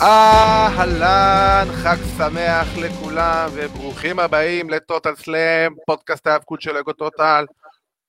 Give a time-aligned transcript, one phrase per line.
[0.00, 7.44] אהלן, חג שמח לכולם וברוכים הבאים לטוטל סלאם, פודקאסט ההאבקות של אגו טוטל.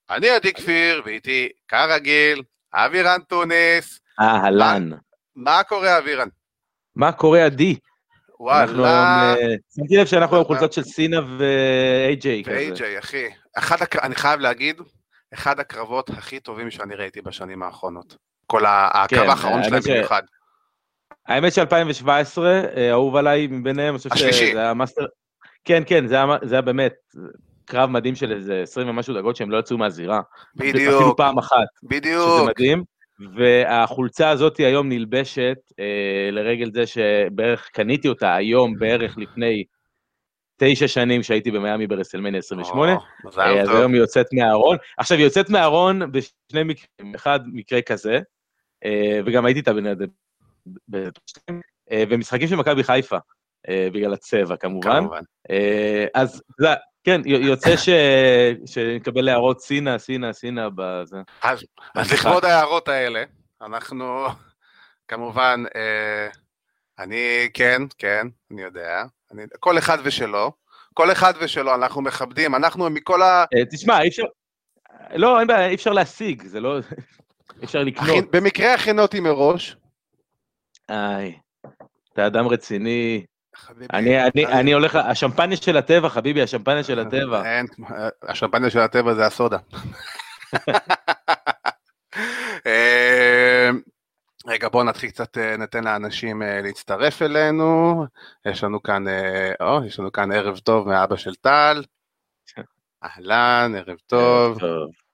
[0.10, 2.44] אני עדי כפיר ואיתי כרגיל
[2.74, 4.00] אבירן טוניס.
[4.20, 4.90] אהלן.
[5.36, 6.28] מה קורה אבירן?
[6.96, 7.76] מה קורה עדי?
[8.40, 9.34] וואלה.
[9.34, 9.36] אה,
[9.76, 11.36] שמתי לב שאנחנו היום חולצות של סינה כזה.
[11.40, 13.26] ו-AJ אחי,
[14.02, 14.82] אני חייב להגיד,
[15.34, 18.16] אחד הקרבות הכי טובים שאני ראיתי בשנים האחרונות.
[18.48, 20.22] כל הקרב כן, האחרון שלהם במיוחד.
[21.30, 25.06] האמת ש-2017, אה, אהוב עליי מביניהם, אני חושב שזה היה מאסטר...
[25.66, 26.94] כן, כן, זה היה, זה היה באמת
[27.66, 30.22] קרב מדהים של איזה 20 ומשהו דקות שהם לא יצאו מהזירה.
[30.56, 30.76] בדיוק.
[30.76, 31.68] אפילו פעם אחת.
[31.84, 32.30] בדיוק.
[32.30, 32.84] שזה מדהים.
[33.36, 39.64] והחולצה הזאת היום נלבשת אה, לרגל זה שבערך קניתי אותה היום בערך לפני
[40.60, 43.00] תשע שנים שהייתי במיאמי ברסלמניה 28, או,
[43.40, 44.78] אה, אז היום היא יוצאת מהארון.
[44.98, 48.20] עכשיו היא יוצאת מהארון בשני מקרים, אחד מקרה כזה,
[48.86, 50.06] אה, וגם הייתי איתה אה,
[51.92, 53.18] ומשחקים של מכבי חיפה,
[53.70, 55.00] אה, בגלל הצבע כמובן.
[55.00, 55.22] כמובן.
[55.50, 56.42] אה, אז
[57.04, 57.76] כן, יוצא
[58.66, 61.18] שנקבל הערות סינה, סינה, סינה בזה.
[61.96, 63.24] אז לכבוד ההערות האלה,
[63.62, 64.28] אנחנו
[65.08, 65.64] כמובן,
[67.00, 69.04] אני, כן, כן, אני יודע,
[69.60, 70.52] כל אחד ושלו,
[70.94, 73.46] כל אחד ושלו, אנחנו מכבדים, אנחנו מכל ה...
[73.72, 74.24] תשמע, אי אפשר,
[75.14, 76.78] לא, אין בעיה, אי אפשר להשיג, זה לא,
[77.60, 78.32] אי אפשר לקנות.
[78.32, 79.76] במקרה הכינותי מראש,
[80.90, 81.40] איי,
[82.14, 83.26] אתה אדם רציני.
[83.94, 87.46] אני, אני, אני הולך, השמפניה של הטבע, חביבי, השמפניה של הטבע.
[87.46, 87.66] אין,
[88.24, 89.58] השמפניה של הטבע זה הסודה.
[92.68, 93.70] אה,
[94.48, 98.06] רגע, בואו נתחיל קצת, אה, ניתן לאנשים אה, להצטרף אלינו.
[98.46, 99.06] יש לנו כאן,
[99.62, 101.84] או, יש לנו כאן ערב טוב מאבא של טל.
[103.04, 104.52] אהלן, ערב טוב.
[104.52, 105.09] ערב טוב.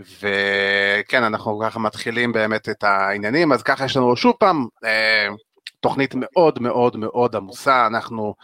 [0.00, 5.28] וכן, אנחנו ככה מתחילים באמת את העניינים, אז ככה יש לנו שוב פעם אה,
[5.80, 8.34] תוכנית מאוד מאוד מאוד עמוסה, אנחנו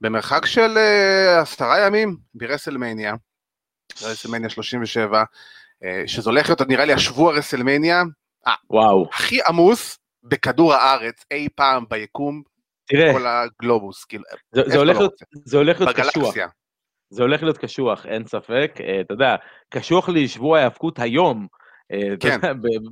[0.00, 3.14] במרחק של אה, עשרה ימים ברסלמניה,
[4.02, 5.24] רסלמניה 37,
[5.84, 8.02] אה, שזה הולך להיות נראה לי השבוע רסלמניה,
[8.70, 9.08] וואו.
[9.12, 12.42] הכי עמוס בכדור הארץ אי פעם ביקום,
[12.86, 14.24] תראה, כל הגלובוס, כאילו,
[14.54, 15.14] זה, זה, הולך להיות,
[15.44, 16.34] זה הולך להיות קשוח.
[17.10, 18.78] זה הולך להיות קשוח, אין ספק.
[18.80, 19.36] אה, אתה יודע,
[19.70, 21.46] קשוח לי שבוע ההאבקות היום.
[21.92, 22.40] אה, כן.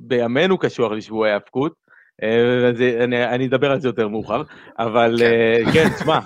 [0.00, 1.72] בימינו קשוח לי שבוע ההאבקות.
[2.22, 2.70] אה,
[3.04, 4.42] אני, אני אדבר על זה יותר מאוחר,
[4.78, 6.18] אבל כן, כן תשמע,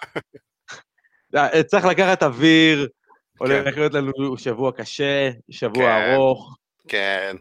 [1.71, 2.88] צריך לקחת אוויר,
[3.38, 3.81] הולך כן.
[3.81, 6.12] להיות לנו שבוע קשה, שבוע כן.
[6.12, 6.56] ארוך.
[6.88, 7.37] כן.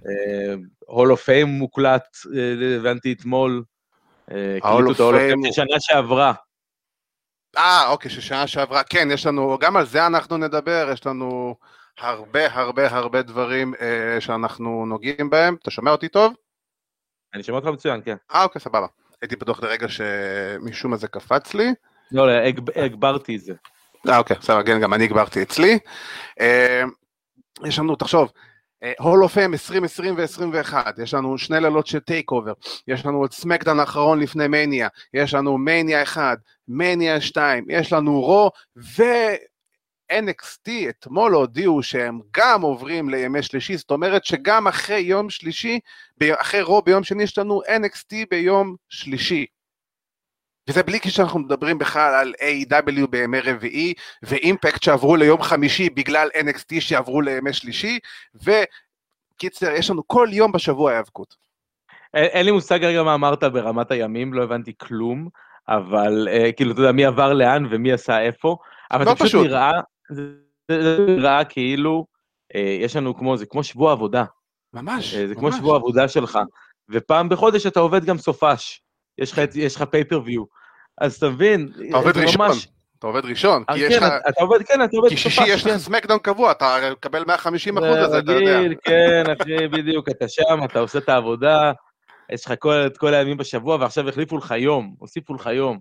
[0.85, 2.17] הול אוף פיים מוקלט,
[2.79, 3.63] הבנתי אתמול.
[4.61, 5.43] ההול אוף פיים.
[5.51, 6.33] שנה שעברה.
[7.57, 11.55] אה, אוקיי, ששנה שעברה, כן, יש לנו, גם על זה אנחנו נדבר, יש לנו
[11.97, 15.55] הרבה הרבה הרבה דברים אה, שאנחנו נוגעים בהם.
[15.61, 16.33] אתה שומע אותי טוב?
[17.33, 18.15] אני שומע אותך מצוין, כן.
[18.33, 18.87] אה, אוקיי, סבבה.
[19.21, 21.73] הייתי בטוח לרגע שמשום מה זה קפץ לי.
[22.11, 22.33] לא, לא,
[22.75, 23.53] הגברתי את זה.
[24.09, 25.79] אה, אוקיי, בסדר, כן, גם אני הגברתי אצלי.
[26.39, 26.83] אה,
[27.65, 28.31] יש לנו, תחשוב,
[28.99, 30.73] Hall of Fame 2020 ו-21,
[31.03, 32.53] יש לנו שני לילות של TakeOver,
[32.87, 38.21] יש לנו את SmackDown האחרון לפני מניה, יש לנו מניה 1, מניה 2, יש לנו
[38.21, 38.51] Raw,
[38.97, 45.79] ו-NXT אתמול הודיעו שהם גם עוברים לימי שלישי, זאת אומרת שגם אחרי יום שלישי,
[46.23, 49.45] אחרי Raw ביום שני יש לנו NXT ביום שלישי.
[50.67, 56.79] וזה בלי כשאנחנו מדברים בכלל על AEW בימי רביעי, ואימפקט שעברו ליום חמישי בגלל NXT
[56.81, 57.99] שעברו לימי שלישי,
[58.35, 61.35] וקיצר, יש לנו כל יום בשבוע היאבקות.
[62.13, 65.29] אין, אין לי מושג רגע מה אמרת ברמת הימים, לא הבנתי כלום,
[65.67, 68.57] אבל אה, כאילו, אתה יודע, מי עבר לאן ומי עשה איפה,
[68.91, 69.71] אבל לא זה פשוט נראה,
[70.09, 70.23] זה,
[70.71, 72.05] זה נראה כאילו,
[72.55, 74.23] אה, יש לנו כמו, זה כמו שבוע עבודה.
[74.73, 75.37] ממש, אה, זה ממש.
[75.37, 76.39] כמו שבוע עבודה שלך,
[76.89, 78.81] ופעם בחודש אתה עובד גם סופש.
[79.55, 80.43] יש לך פייפריוויו.
[80.97, 82.51] אז אתה מבין, אתה עובד ראשון,
[82.99, 84.13] אתה עובד ראשון, כי יש כן, לך...
[84.29, 85.09] אתה עובד, כן, אתה עובד...
[85.09, 88.59] כי שישי יש לך סמקדאון קבוע, אתה מקבל 150 אחוז הזה, אתה יודע.
[88.83, 91.71] כן, אחי, בדיוק, אתה שם, אתה עושה את העבודה,
[92.31, 92.51] יש לך
[92.85, 95.79] את כל הימים בשבוע, ועכשיו החליפו לך יום, הוסיפו לך יום.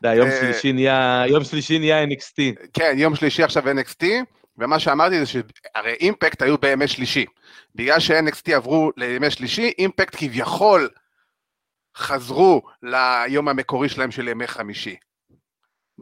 [0.00, 2.68] אתה יודע, יום אה, שלישי נהיה, יום שלישי נהיה NXT.
[2.72, 4.04] כן, יום שלישי עכשיו NXT,
[4.58, 7.24] ומה שאמרתי זה שהרי אימפקט היו בימי שלישי.
[7.74, 10.88] בגלל ש-NXT עברו לימי שלישי, אימפקט כביכול
[11.96, 14.96] חזרו ליום המקורי שלהם של ימי חמישי.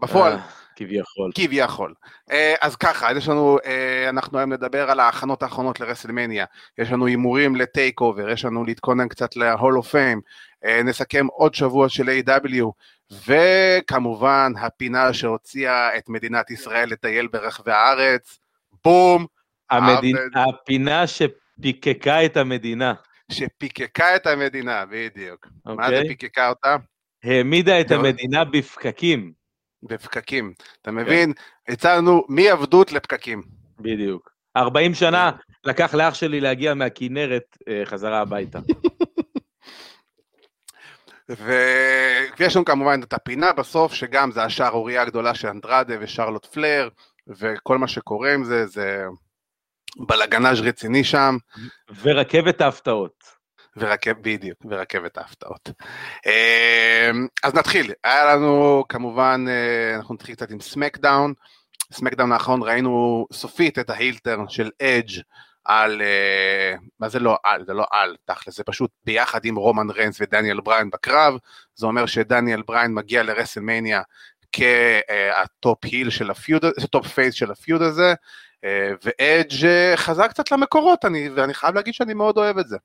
[0.03, 0.33] בפועל.
[0.33, 0.39] אה,
[0.77, 1.31] כביכול.
[1.35, 1.95] כביכול.
[2.31, 6.45] אה, אז ככה, יש לנו, אה, אנחנו היום נדבר על ההכנות האחרונות לרסלמניה,
[6.79, 10.21] יש לנו הימורים ל TakeOver, יש לנו להתכונן קצת ל Hall of Fame,
[10.85, 12.65] נסכם עוד שבוע של AEW
[13.27, 18.39] וכמובן הפינה שהוציאה את מדינת ישראל לטייל ברחבי הארץ,
[18.85, 19.27] בום.
[19.71, 20.17] המדינ...
[20.35, 22.95] הפינה שפיקקה את המדינה.
[23.31, 25.47] שפיקקה את המדינה, בדיוק.
[25.47, 25.73] Okay.
[25.73, 26.09] מה זה אוקיי.
[26.09, 26.77] פיקקה אותה?
[27.25, 29.33] העמידה את המדינה בפקקים.
[29.83, 30.53] בפקקים.
[30.83, 31.33] אתה מבין?
[31.69, 33.43] הצענו מעבדות לפקקים.
[33.81, 34.31] בדיוק.
[34.57, 35.31] 40 שנה
[35.65, 38.59] לקח לאח שלי להגיע מהכינרת אה, חזרה הביתה.
[42.39, 46.89] ויש לנו כמובן את הפינה בסוף, שגם זה השערורייה הגדולה של אנדרדה ושרלוט פלר,
[47.29, 49.05] וכל מה שקורה עם זה, זה
[49.99, 51.37] בלגנאז' רציני שם.
[52.03, 53.39] ורכבת ההפתעות.
[53.77, 55.71] ורכבת, בדיוק, ורכבת ההפתעות.
[56.27, 61.33] אמ, אז נתחיל, היה לנו כמובן, אה, אנחנו נתחיל קצת עם SmackDown.
[61.93, 65.21] SmackDown האחרון ראינו סופית את ה heel turn של אדג'
[65.65, 69.91] על, אה, מה זה לא על, זה לא על, תכל'ס, זה פשוט ביחד עם רומן
[69.91, 71.35] ריינס ודניאל בריין בקרב,
[71.75, 74.03] זה אומר שדניאל בריין מגיע לרסלמניה
[74.53, 78.15] כה top heel של ה feud, top face של ה feud הזה, אה,
[79.05, 82.77] ואדג' חזר קצת למקורות, אני, ואני חייב להגיד שאני מאוד אוהב את זה.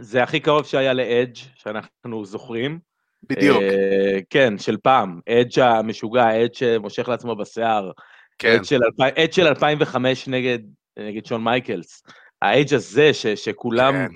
[0.00, 2.78] זה הכי קרוב שהיה לאדג' שאנחנו זוכרים.
[3.22, 3.58] בדיוק.
[3.58, 5.20] אה, כן, של פעם.
[5.28, 7.90] אדג' המשוגע, אדג' שמושך לעצמו בשיער.
[8.38, 8.54] כן.
[8.54, 8.80] אדג' של,
[9.16, 10.58] אדג' של 2005 נגד,
[10.98, 12.02] נגד שון מייקלס.
[12.42, 14.08] האדג' הזה ש, שכולם כן.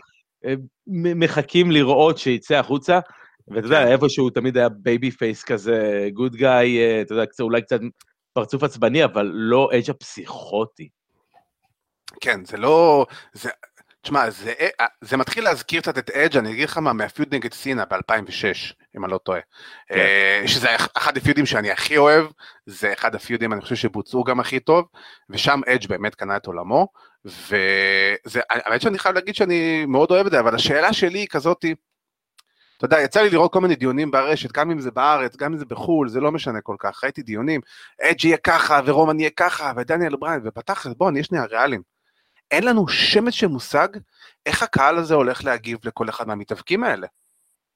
[0.47, 0.55] אה,
[1.17, 3.01] מחכים לראות שיצא החוצה.
[3.49, 3.93] ואתה יודע, כן.
[3.93, 7.81] איפשהו תמיד היה babyface כזה, good guy, אה, אתה יודע, אולי קצת
[8.33, 10.89] פרצוף עצבני, אבל לא אדג' הפסיכוטי.
[12.21, 13.07] כן, זה לא...
[13.33, 13.51] זה,
[14.03, 14.55] תשמע, זה,
[15.01, 19.05] זה מתחיל להזכיר קצת את אדג', אני אגיד לך מה, מהפיוד נגד סינה ב-2006, אם
[19.05, 19.41] אני לא טועה.
[19.89, 19.95] כן.
[19.95, 22.27] אה, שזה אחד הפיודים שאני הכי אוהב,
[22.67, 24.85] זה אחד הפיודים, אני חושב שבוצעו גם הכי טוב,
[25.31, 26.89] ושם אדג' באמת קנה את עולמו,
[27.25, 31.75] והאמת שאני חייב להגיד שאני מאוד אוהב את זה, אבל השאלה שלי היא כזאתי,
[32.85, 35.59] אתה יודע, יצא לי לראות כל מיני דיונים ברשת, גם אם זה בארץ, גם אם
[35.59, 37.61] זה בחו"ל, זה לא משנה כל כך, ראיתי דיונים,
[38.03, 41.83] אדג' יהיה ככה, ורומן יהיה ככה, ודניאל בריין, ופתח, בוא, נהיה שנייה ריאליים.
[42.51, 43.89] אין לנו שמץ של מושג
[44.47, 47.07] איך הקהל הזה הולך להגיב לכל אחד מהמתאבקים האלה.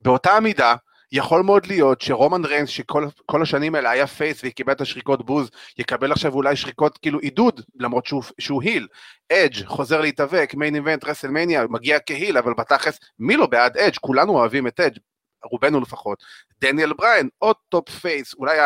[0.00, 0.74] באותה המידה,
[1.12, 6.12] יכול מאוד להיות שרומן ריינס, שכל השנים האלה היה face וקיבל את השריקות בוז, יקבל
[6.12, 8.88] עכשיו אולי שריקות כאילו עידוד, למרות שהוא, שהוא heel.
[9.32, 13.96] אדג' חוזר להתאבק, main event, רסלמניה, מגיע כ heel, אבל בתכלס, מי לא בעד אדג'?
[14.00, 14.98] כולנו אוהבים את אדג',
[15.44, 16.24] רובנו לפחות.
[16.60, 18.58] דניאל בריין, עוד top face, אולי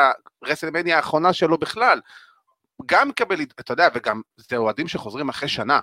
[0.43, 2.01] הרסלמניה האחרונה שלו בכלל,
[2.87, 5.81] גם מקבל, אתה יודע, וגם זה אוהדים שחוזרים אחרי שנה.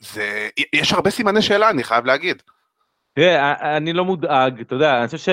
[0.00, 2.42] זה, יש הרבה סימני שאלה, אני חייב להגיד.
[3.12, 5.28] תראה, אני לא מודאג, אתה יודע, אני חושב ש...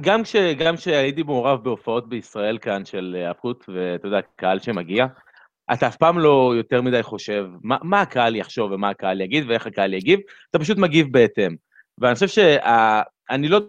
[0.00, 5.06] גם, כש, גם כשהייתי מעורב בהופעות בישראל כאן של הפקות, ואתה יודע, קהל שמגיע,
[5.72, 9.66] אתה אף פעם לא יותר מדי חושב מה, מה הקהל יחשוב ומה הקהל יגיד ואיך
[9.66, 10.20] הקהל יגיב,
[10.50, 11.56] אתה פשוט מגיב בהתאם.
[11.98, 13.60] ואני חושב שאני לא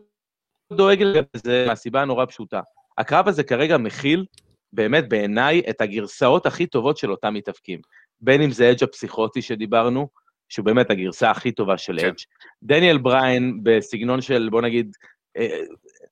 [0.73, 2.61] דואג לזה מהסיבה הנורא פשוטה.
[2.97, 4.25] הקרב הזה כרגע מכיל,
[4.73, 7.79] באמת בעיניי, את הגרסאות הכי טובות של אותם מתאבקים.
[8.21, 10.09] בין אם זה אדג' הפסיכוטי שדיברנו,
[10.49, 12.07] שהוא באמת הגרסה הכי טובה של כן.
[12.07, 12.17] אדג',
[12.63, 14.95] דניאל בריין בסגנון של, בוא נגיד,
[15.37, 15.59] אה,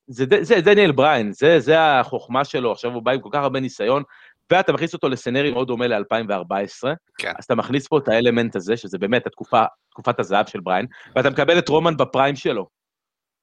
[0.07, 3.59] זה, זה דניאל בריין, זה, זה החוכמה שלו, עכשיו הוא בא עם כל כך הרבה
[3.59, 4.03] ניסיון,
[4.51, 6.87] ואתה מכניס אותו לסנרי מאוד דומה ל-2014,
[7.17, 7.33] כן.
[7.37, 10.85] אז אתה מכניס פה את האלמנט הזה, שזה באמת התקופה, תקופת הזהב של בריין,
[11.15, 12.67] ואתה מקבל את רומן ב prime שלו.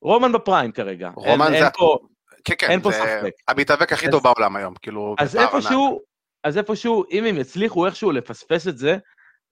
[0.03, 1.11] רומן ב prime כרגע.
[1.17, 1.65] רומן אין, זה...
[1.65, 1.99] אין פה,
[2.45, 3.33] כן, כן, אין פה ספק.
[3.49, 5.15] המתאבק הכי אז, טוב בעולם היום, כאילו...
[5.19, 6.01] אז איפשהו,
[6.45, 8.97] אז איפשהו, אם הם יצליחו איכשהו לפספס את זה,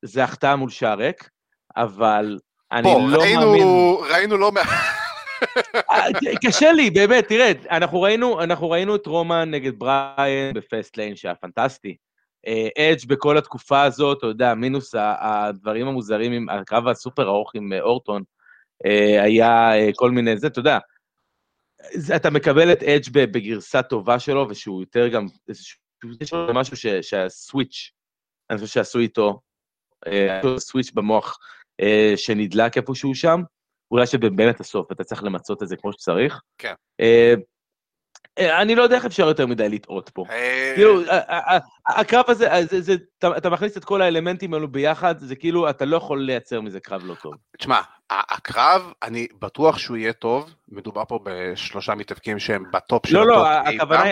[0.02, 1.30] זה החטאה מול שער ריק,
[1.76, 2.38] אבל
[2.72, 3.66] אני בוא, לא ראינו, מאמין...
[4.10, 4.66] ראינו לא מעט...
[5.90, 6.06] אה,
[6.44, 11.34] קשה לי, באמת, תראה, אנחנו ראינו, אנחנו ראינו את רומן נגד בריין ב Fastlane, שהיה
[11.34, 11.96] פנטסטי.
[12.78, 17.72] אדג' אה, בכל התקופה הזאת, אתה יודע, מינוס הדברים המוזרים עם הקרב הסופר ארוך עם
[17.72, 18.22] אה, אורטון,
[19.22, 20.78] היה כל מיני, זה, אתה יודע,
[22.16, 25.26] אתה מקבל את אדג' בגרסה טובה שלו, ושהוא יותר גם
[26.20, 27.90] יש לו משהו שהסוויץ',
[28.50, 29.40] אני חושב שעשו איתו,
[30.58, 31.38] סוויץ' במוח
[31.80, 33.42] אה, שנדלק איפשהו שם,
[33.90, 36.40] אולי שבאמת הסוף, אתה צריך למצות את זה כמו שצריך.
[36.58, 36.74] כן.
[37.00, 37.34] אה,
[38.38, 40.24] אני לא יודע איך אפשר יותר מדי לטעות פה.
[40.74, 41.00] כאילו,
[41.86, 42.48] הקרב הזה,
[43.36, 47.02] אתה מכניס את כל האלמנטים האלו ביחד, זה כאילו, אתה לא יכול לייצר מזה קרב
[47.04, 47.34] לא טוב.
[47.58, 53.26] תשמע, הקרב, אני בטוח שהוא יהיה טוב, מדובר פה בשלושה מתאבקים שהם בטופ של לא,
[53.26, 53.46] לא,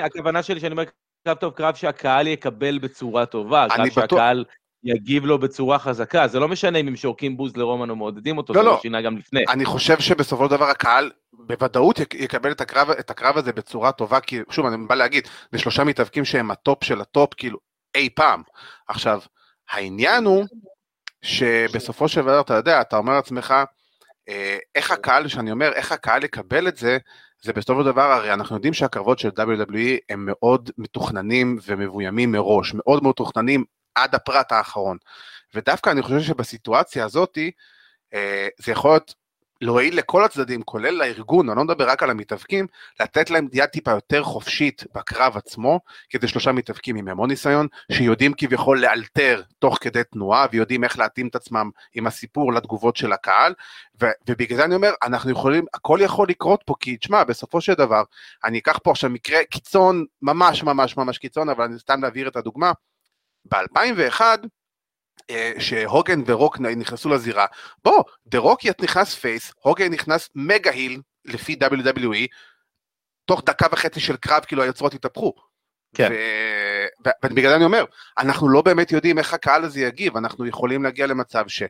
[0.05, 0.85] הכוונה שלי שאני אומר
[1.25, 4.45] קרב טוב, קרב שהקהל יקבל בצורה טובה, קרב שהקהל
[4.85, 8.53] יגיב לו בצורה חזקה, זה לא משנה אם הם שורקים בוז לרומן או מעודדים אותו,
[8.53, 9.45] לא, זה לא שינה גם לפני.
[9.49, 14.21] אני חושב שבסופו של דבר הקהל בוודאות יקבל את הקרב, את הקרב הזה בצורה טובה,
[14.21, 17.59] כי שוב, אני בא להגיד, זה שלושה מתאבקים שהם הטופ של הטופ, כאילו,
[17.95, 18.43] אי פעם.
[18.89, 19.21] עכשיו,
[19.71, 20.45] העניין הוא
[21.23, 23.55] שבסופו של דבר, אתה יודע, אתה אומר לעצמך,
[24.29, 26.99] אה, איך הקהל, שאני אומר, איך הקהל יקבל את זה,
[27.43, 32.75] זה בסופו של דבר, הרי אנחנו יודעים שהקרבות של WWE הם מאוד מתוכננים ומבוימים מראש,
[32.75, 34.97] מאוד מאוד מתוכננים עד הפרט האחרון.
[35.55, 37.51] ודווקא אני חושב שבסיטואציה הזאתי,
[38.15, 39.15] אה, זה יכול להיות
[39.61, 42.67] להועיל לכל הצדדים, כולל לארגון, אני לא מדבר רק על המתאבקים,
[43.01, 45.81] לתת להם יד טיפה יותר חופשית בקרב עצמו,
[46.11, 51.29] כדי שלושה מתאבקים עם המון ניסיון, שיודעים כביכול לאלתר תוך כדי תנועה, ויודעים איך להתאים
[51.29, 53.55] את עצמם עם הסיפור לתגובות של הקהל,
[54.03, 57.75] ו- ובגלל זה אני אומר, אנחנו יכולים, הכל יכול לקרות פה, כי תשמע, בסופו של
[57.75, 58.03] דבר,
[58.45, 62.37] אני אקח פה עכשיו מקרה קיצון, ממש ממש ממש קיצון, אבל אני סתם להעביר את
[62.37, 62.73] הדוגמה,
[63.45, 64.21] ב-2001,
[65.31, 67.47] אה, שהוגן ורוק נכנסו לזירה,
[67.85, 72.27] בוא, דה רוק נכנס face, הוגן נכנס mega heel לפי WWE,
[73.25, 75.35] תוך דקה וחצי של קרב כאילו היוצרות התהפכו.
[75.95, 76.13] כן.
[77.25, 77.85] ובגלל זה אני אומר,
[78.19, 81.63] אנחנו לא באמת יודעים איך הקהל הזה יגיב, אנחנו יכולים להגיע למצב ש...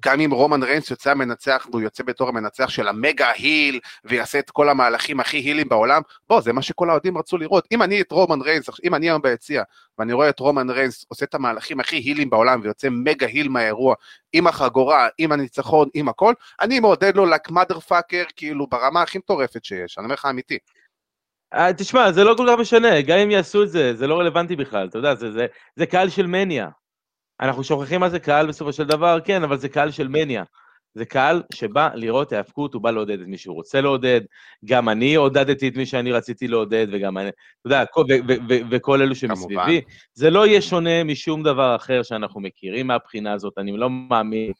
[0.00, 4.38] גם אם רומן ריינס יוצא המנצח והוא יוצא בתור המנצח של ה mega heel ויעשה
[4.38, 7.68] את כל המהלכים הכי הילים בעולם, בוא, זה מה שכל האוהדים רצו לראות.
[7.72, 9.62] אם אני את רומן ריינס, אם אני היום ביציע
[9.98, 13.94] ואני רואה את רומן ריינס עושה את המהלכים הכי הילים בעולם ויוצא מגה היל מהאירוע,
[14.32, 19.18] עם החגורה, עם הניצחון, עם הכל, אני מעודד לו like mother fucker, כאילו ברמה הכי
[19.18, 20.58] מטורפת שיש, אני אומר לך אמיתי.
[21.54, 24.56] אה, תשמע, זה לא כל כך משנה, גם אם יעשו את זה, זה לא רלוונטי
[24.56, 26.68] בכלל, אתה יודע, זה, זה, זה קהל של מניה.
[27.40, 30.44] אנחנו שוכחים מה זה קהל בסופו של דבר, כן, אבל זה קהל של מניה.
[30.94, 34.20] זה קהל שבא לראות היאבקות, הוא בא לעודד את מי שהוא רוצה לעודד,
[34.64, 37.84] גם אני עודדתי את מי שאני רציתי לעודד, וגם אני, אתה יודע,
[38.70, 39.80] וכל אלו שמסביבי.
[40.14, 44.52] זה לא יהיה שונה משום דבר אחר שאנחנו מכירים מהבחינה הזאת, אני לא מאמין.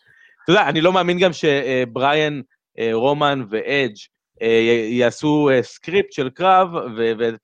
[0.45, 2.41] אתה יודע, אני לא מאמין גם שבריאן,
[2.79, 3.97] אה, רומן ואדג'
[4.43, 6.69] אה, יעשו אה, script של קרב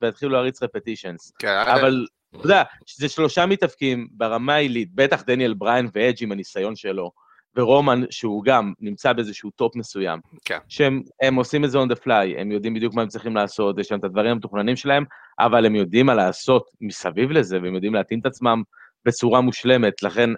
[0.03, 1.33] ויתחילו להריץ repetitions.
[1.39, 2.07] כן, אבל...
[2.37, 2.62] אתה יודע,
[2.97, 7.11] זה שלושה מתאבקים ברמה העילית, בטח דניאל בריין ואדג' עם הניסיון שלו,
[7.57, 10.59] ורומן, שהוא גם נמצא באיזשהו top מסוים, כן.
[10.69, 13.91] שהם עושים את זה on the fly, הם יודעים בדיוק מה הם צריכים לעשות, יש
[13.91, 15.05] להם את הדברים המתוכננים שלהם,
[15.39, 18.62] אבל הם יודעים מה לעשות מסביב לזה, והם יודעים להתאים את עצמם
[19.05, 20.31] בצורה מושלמת, לכן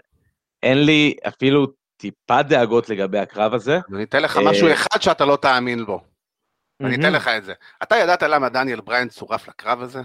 [0.63, 3.79] אין לי אפילו טיפה דאגות לגבי הקרב הזה.
[3.95, 6.01] אני אתן לך משהו אה, אחד שאתה לא תאמין בו.
[6.81, 7.53] אני אתן לך את זה.
[7.83, 10.01] אתה ידעת למה דניאל בריין צורף לקרב הזה?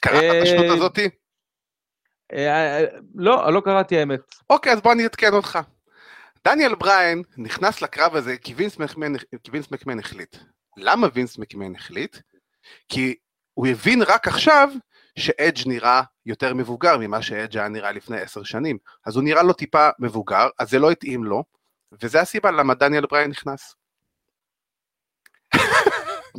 [0.00, 1.08] קראת את השטות אה, הזאתי?
[2.32, 4.20] אה, לא, לא קראתי האמת.
[4.50, 5.58] אוקיי, אז בוא אני אעדכן אותך.
[6.44, 10.36] דניאל בריין נכנס לקרב הזה כי וינס מקמן, כי וינס מקמן החליט.
[10.76, 12.16] למה וינס מקמן החליט?
[12.88, 13.14] כי
[13.54, 14.68] הוא הבין רק עכשיו
[15.18, 18.78] שאדג' נראה יותר מבוגר ממה שאדג' היה נראה לפני עשר שנים.
[19.06, 21.44] אז הוא נראה לו טיפה מבוגר, אז זה לא התאים לו,
[22.02, 23.74] וזה הסיבה למה דניאל בריין נכנס.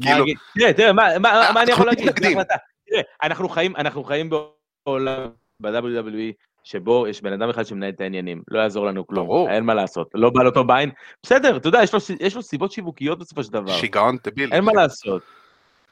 [0.02, 0.26] כאילו...
[0.58, 2.08] תראה, תראה, מה אני יכול להגיד?
[2.90, 4.30] תראה, אנחנו חיים, אנחנו חיים
[4.86, 9.50] בעולם, ב-WWE, שבו יש בן אדם אחד שמנהל את העניינים, לא יעזור לנו כלום, ברור.
[9.50, 10.90] אין מה לעשות, לא בא לאותו בעין,
[11.24, 13.72] בסדר, אתה יודע, יש לו, יש לו סיבות שיווקיות בסופו של דבר.
[13.72, 14.54] שיגעון דביל.
[14.54, 15.22] אין מה לעשות.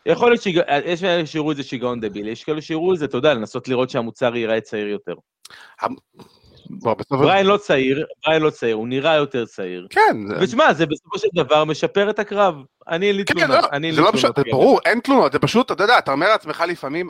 [0.06, 3.18] יכול להיות שיש כאלה שיראו את זה שיגעון דביל, יש כאלה שיראו את זה, אתה
[3.18, 5.14] יודע, לנסות לראות שהמוצר ייראה צעיר יותר.
[7.10, 9.88] בריין לא צעיר, בריין לא צעיר, הוא נראה יותר צעיר.
[9.90, 10.18] כן.
[10.42, 12.56] ותשמע, זה בסופו של דבר משפר את הקרב.
[12.88, 13.66] אני אין לי כן, תלונות.
[13.72, 17.08] כן, זה לא פשוט, ברור, אין תלונות, זה פשוט, אתה יודע, אתה אומר לעצמך לפעמים,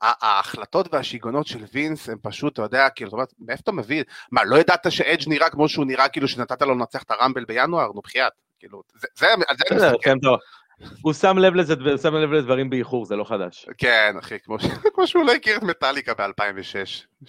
[0.00, 4.02] ההחלטות והשיגעונות של וינס הם פשוט, אתה יודע, כאילו, זאת אומרת, מאיפה אתה מבין?
[4.32, 7.86] מה, לא ידעת שאדג' נראה כמו שהוא נראה, כאילו, שנתת לו לנצח את הרמבל בינואר?
[7.94, 8.32] נו, בחייאת.
[8.58, 8.82] כאילו,
[9.16, 9.98] זה, על זה אני מסתכל.
[10.02, 10.16] כן,
[11.02, 13.66] הוא שם לב לזה, שם לב לדברים באיחור, זה לא חדש.
[13.78, 14.56] כן, אחי, כמו
[15.06, 17.26] שהוא לא הכיר את מטאליקה ב-2006.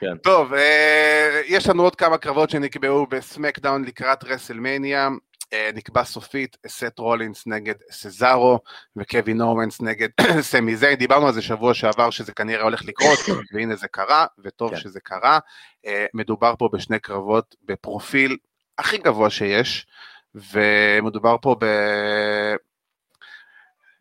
[0.00, 0.16] כן.
[0.16, 5.08] טוב, אה, יש לנו עוד כמה קרבות שנקבעו בסמקדאון לקראת רסלמניה.
[5.52, 8.58] אה, נקבע סופית סט רולינס נגד סזארו
[8.96, 10.08] וקווין אוונס נגד
[10.40, 13.18] סמי זיין, דיברנו על זה שבוע שעבר שזה כנראה הולך לקרות,
[13.52, 14.76] והנה זה קרה, וטוב כן.
[14.76, 15.38] שזה קרה.
[15.86, 18.36] אה, מדובר פה בשני קרבות בפרופיל
[18.78, 19.86] הכי גבוה שיש,
[20.34, 21.64] ומדובר פה ב...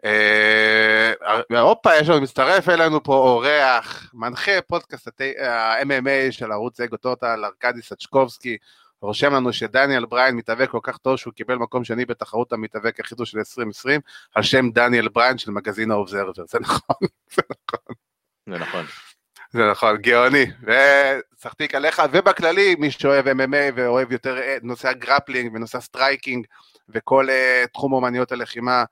[0.05, 7.45] אה, הופה, יש לנו, מצטרף אלינו פה אורח, מנחה פודקאסט ה-MMA של ערוץ אגו טוטל,
[7.45, 8.57] ארכדי סצ'קובסקי,
[9.01, 13.15] רושם לנו שדניאל בריין מתאבק כל כך טוב שהוא קיבל מקום שני בתחרות המתאבק הכי
[13.15, 14.01] טוב של 2020,
[14.35, 16.95] על שם דניאל בריין של מגזין האובזרבר, זה נכון,
[17.35, 17.95] זה נכון.
[18.49, 18.85] זה נכון.
[19.51, 25.55] זה נכון, גאוני, וסחתיק עליך, ובכללי, מי שאוהב MMA ואוהב יותר אה, נושא ה grappling
[25.55, 26.45] ונושא ה striking
[26.89, 28.83] וכל אה, תחום אומניות הלחימה,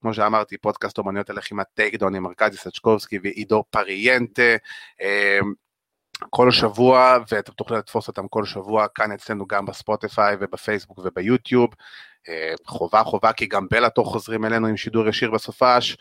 [0.00, 4.56] כמו שאמרתי, פודקאסט אומניות הלחימה טייקדון עם ארכדי סצ'קובסקי ועידו פריאנטה.
[5.00, 5.52] אמ,
[6.30, 11.70] כל שבוע, ואתם תוכלו לתפוס אותם כל שבוע כאן אצלנו גם בספוטיפיי ובפייסבוק וביוטיוב.
[12.28, 15.96] אה, חובה חובה כי גם בלאטור חוזרים אלינו עם שידור ישיר בסופש,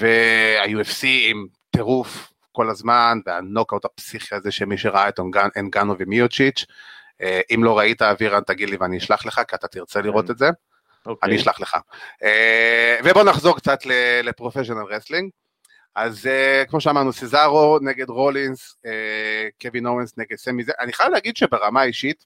[0.00, 5.20] וה-UFC עם טירוף כל הזמן, והנוקאוט הפסיכי הזה שמי שראה את
[5.56, 6.64] אנגנו ומיוצ'יץ'.
[7.22, 10.32] אה, אם לא ראית אבירן תגיד לי ואני אשלח לך כי אתה תרצה לראות כן.
[10.32, 10.50] את זה.
[11.08, 11.10] אוקיי.
[11.10, 11.36] אני אוקיי.
[11.36, 11.74] אשלח לך.
[11.74, 12.26] אה,
[13.04, 13.78] ובואו נחזור קצת
[14.22, 15.30] ל professional wrestling.
[15.94, 18.88] אז אה, כמו שאמרנו, סזארו נגד רולינס, אה,
[19.62, 22.24] קווין אוונס נגד סמי זיין, אני חייב להגיד שברמה האישית,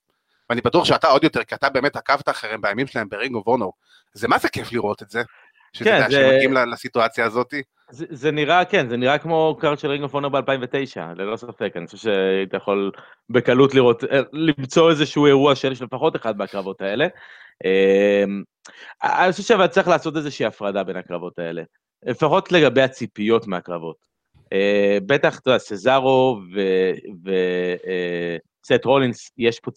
[0.51, 3.47] ואני בטוח שאתה עוד יותר, כי אתה באמת עקבת אחריהם בימים שלהם ב Ring of
[3.47, 3.73] Honor.
[4.13, 5.23] זה מה זה כיף לראות את זה,
[5.73, 6.17] שזה כן, זה...
[6.17, 7.55] שמגיעים לסיטואציה הזאת.
[7.95, 11.87] זה, נראה, כן, זה נראה כמו card של Ring of Honor ב-2009, ללא ספק, אני
[11.87, 12.93] חושב שהיית יכול
[13.31, 17.07] בקלות לראות, אה, למצוא איזשהו אירוע של לפחות אחד מהקרבות האלה.
[17.65, 18.43] אמ,
[19.03, 21.63] אני חושב אבל צריך לעשות איזושהי הפרדה בין הקרבות האלה,
[22.03, 23.97] לפחות לגבי הציפיות מהקרבות.
[24.53, 26.41] אה, בטח, אתה יודע, סזארו
[27.25, 29.71] וסט רולינס, יש פה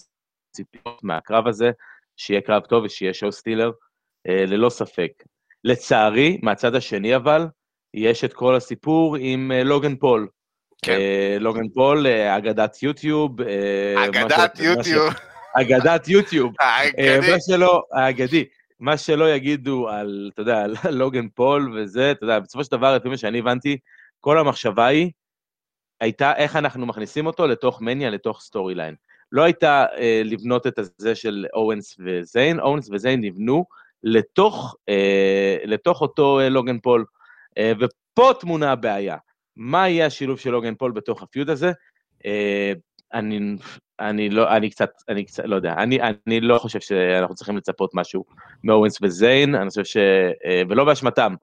[0.52, 1.72] ציפיות מהקרב הזה,
[2.18, 3.72] שיהיה קרב טוב ושיהיה show stealer,
[4.28, 5.12] אה, ללא ספק.
[5.64, 7.46] לצערי, מהצד השני אבל,
[7.94, 10.28] יש את כל הסיפור עם אה, לוגן פול.
[10.82, 10.98] כן.
[11.40, 13.42] לוגן פול, אגדת יוטיוב.
[14.06, 15.14] אגדת יוטיוב.
[15.56, 16.54] אגדת יוטיוב.
[16.60, 17.32] האגדי.
[17.32, 18.46] מה שלא, האגדי.
[18.80, 22.96] מה שלא יגידו על, אתה יודע, על לוגן פול וזה, אתה יודע, בסופו של דבר,
[22.96, 23.78] לפי מה שאני הבנתי,
[24.22, 25.12] כל המחשבה היא,
[26.02, 28.96] הייתה איך אנחנו מכניסים אותו לתוך מניה, לתוך storyline.
[29.32, 33.66] לא הייתה אה, לבנות את הזה של אוונס וזיין, אוונס וזיין נבנו
[34.04, 37.06] לתוך, אה, לתוך אותו אה, לוגן פול.
[37.58, 39.18] אה, ופה טמונה הבעיה.
[39.58, 41.72] מה יהיה השילוב של לוגן פול בתוך ה feud הזה?
[42.26, 42.74] אה,
[43.14, 43.56] אני,
[44.00, 47.92] אני לא, אני קצת, אני קצת, לא יודע, אני, אני לא חושב שאנחנו צריכים לצפות
[47.94, 48.26] משהו
[48.64, 49.98] מאוונס וזיין, אני חושב ש...
[50.46, 51.36] אה, ולא באשמתם.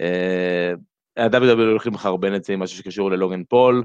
[0.00, 0.72] אה,
[1.16, 3.84] ה-WWE הולכים לחרבן את זה עם משהו שקשור ללוגן פול,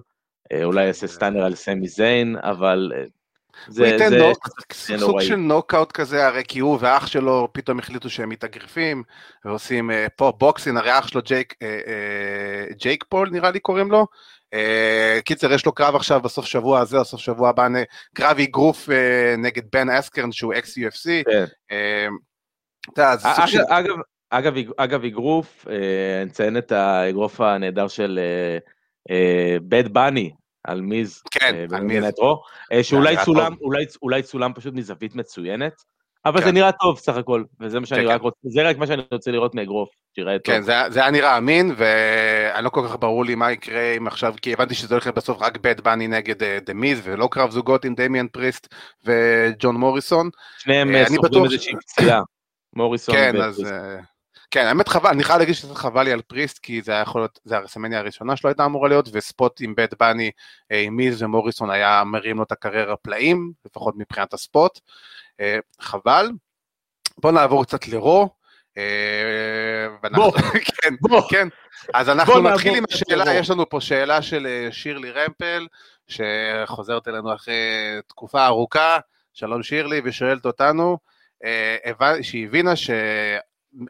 [0.64, 2.92] אולי יעשה stunner על סמי זיין, אבל
[3.68, 5.22] זה, הוא ייתן נוק, סוג.
[5.22, 9.04] של נוקאוט כזה, הרי כי הוא ואח שלו פתאום החליטו שהם מתאגרפים,
[9.46, 13.92] ועושים אה, פה boxing, הרי אח שלו ג'ייק, אה, אה, ג'ייק פול נראה לי קוראים
[13.92, 14.08] לו.
[14.56, 17.68] אה, קיצר, יש לו קרב עכשיו בסוף שבוע הזה, בסוף שבוע הבא,
[18.14, 21.10] קרב אגרוף אה, נגד בן אסקרן שהוא ex UFC.
[21.26, 21.46] כן.
[23.70, 23.96] אגב,
[24.30, 25.66] אגב, אגב אגרוף,
[26.26, 28.20] נציין את האגרוף הנהדר של
[29.68, 30.32] בד בני,
[30.64, 35.16] על מיז, כן, אה, על מיז, נטרו, אה, שאולי צולם, אולי, אולי צולם פשוט מזווית
[35.16, 35.74] מצוינת,
[36.26, 36.46] אבל כן.
[36.46, 38.24] זה נראה טוב סך הכל, וזה מה שאני כן, רק כן.
[38.24, 40.56] רוצה, זה רק מה שאני רוצה לראות מאגרוף, שיראה טוב.
[40.56, 44.08] כן, זה, זה היה נראה אמין, ואני לא כל כך ברור לי מה יקרה אם
[44.08, 47.86] עכשיו, כי הבנתי שזה הולך בסוף רק בד בני נגד דה מיז, ולא קרב זוגות
[47.86, 48.74] עם דמיאן פריסט
[49.06, 50.30] וג'ון מוריסון.
[50.58, 52.22] שניהם אה, סוחבים איזושהי פציעה,
[52.76, 53.42] מוריסון כן.
[53.42, 53.64] אז...
[54.52, 57.22] כן, האמת חבל, אני חייב להגיד שזה חבל לי על פריסט, כי זה היה יכול
[57.22, 60.32] להיות, זה הרסמניה הראשונה שלו הייתה אמורה להיות, וספוט עם בית בני,
[60.72, 64.80] אה, עם מיז ומוריסון היה מרים לו את הקריירה פלאים, לפחות מבחינת הספוט.
[65.40, 66.32] אה, חבל.
[67.18, 68.30] בואו נעבור קצת לרו.
[68.78, 70.32] אה, בוא,
[70.82, 71.22] כן, בוא.
[71.30, 71.48] כן.
[71.94, 75.68] אז אנחנו נתחיל עם השאלה, יש לנו פה שאלה של שירלי רמפל,
[76.08, 77.54] שחוזרת אלינו אחרי
[78.08, 78.98] תקופה ארוכה,
[79.34, 80.98] שלום שירלי, ושואלת אותנו,
[82.22, 82.76] שהיא הבינה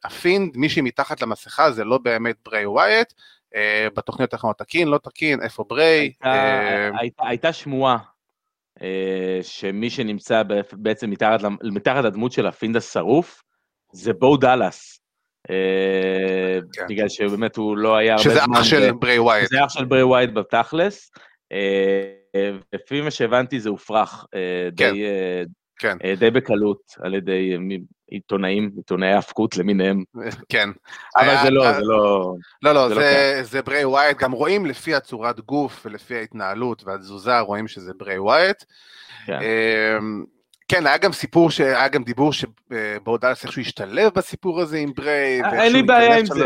[0.04, 3.14] הפינד, מי שמתחת למסכה זה לא באמת בריי ווייט,
[3.56, 6.00] אה, בתוכניות האחרונות תקין, לא תקין, איפה בריי.
[6.00, 7.00] הייתה, אה...
[7.00, 7.98] הייתה, הייתה שמועה
[8.82, 13.44] אה, שמי שנמצא בעצם מתחת, מתחת לדמות של הפינד השרוף,
[13.92, 15.02] זה בואו דאלאס.
[15.50, 16.86] אה, כן.
[16.90, 18.18] בגלל שבאמת הוא לא היה...
[18.18, 19.50] שזה אח של בריי ווייט.
[19.50, 21.12] זה אח של בריי ווייט בתכלס.
[21.52, 24.94] אה, לפי מה שהבנתי זה הופרך אה, כן.
[24.94, 25.04] די,
[25.80, 25.98] כן.
[26.20, 27.58] די בקלות על ידי
[28.12, 30.04] עיתונאים, עיתונאי האבקות למיניהם.
[30.50, 30.70] כן.
[31.18, 32.34] אבל זה לא, זה לא...
[32.62, 37.40] לא, לא, זה, לא זה ברי ווייט, גם רואים לפי הצורת גוף ולפי ההתנהלות והתזוזה,
[37.40, 38.64] רואים שזה ברי ווייט.
[39.26, 39.40] כן.
[39.42, 40.24] אמ,
[40.68, 45.42] כן, היה גם סיפור, היה גם דיבור שבאודלס איכשהו השתלב בסיפור הזה עם ברי.
[45.54, 46.46] אין לי בעיה עם זה.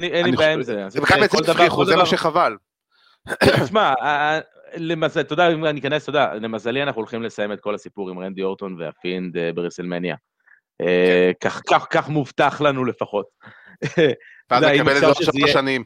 [0.00, 0.84] אין לי בעיה עם זה.
[0.88, 2.56] זה בכלל בעצם הצליחו, זה מה שחבל.
[3.64, 3.94] תשמע,
[4.76, 8.10] למזל, אתה יודע, אם אני אכנס, אתה יודע, למזלי אנחנו הולכים לסיים את כל הסיפור
[8.10, 10.16] עם רנדי אורטון והפינד אה, ברסלמניה.
[10.80, 11.30] אה,
[11.90, 13.26] כך מובטח לנו לפחות.
[14.50, 15.84] ואז נקבל את זה עוד שלוש שנים.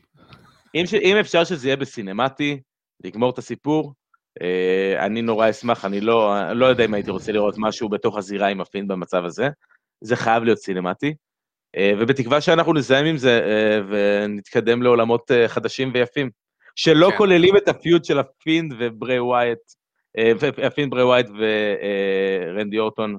[0.75, 2.61] אם אפשר שזה יהיה בסינמטי,
[3.05, 3.95] לגמור את הסיפור,
[4.43, 8.49] אה, אני נורא אשמח, אני לא, לא יודע אם הייתי רוצה לראות משהו בתוך הזירה
[8.49, 9.49] עם הפין במצב הזה.
[10.01, 11.15] זה חייב להיות סינמטי.
[11.77, 13.41] אה, ובתקווה שאנחנו נסיים עם זה
[13.89, 16.31] ונתקדם לעולמות חדשים ויפים,
[16.77, 17.17] שלא כן.
[17.17, 19.59] כוללים את ה feud של הפינד ובריי ווייט,
[20.65, 23.19] הפינד בריי ווייט ורנדי אורטון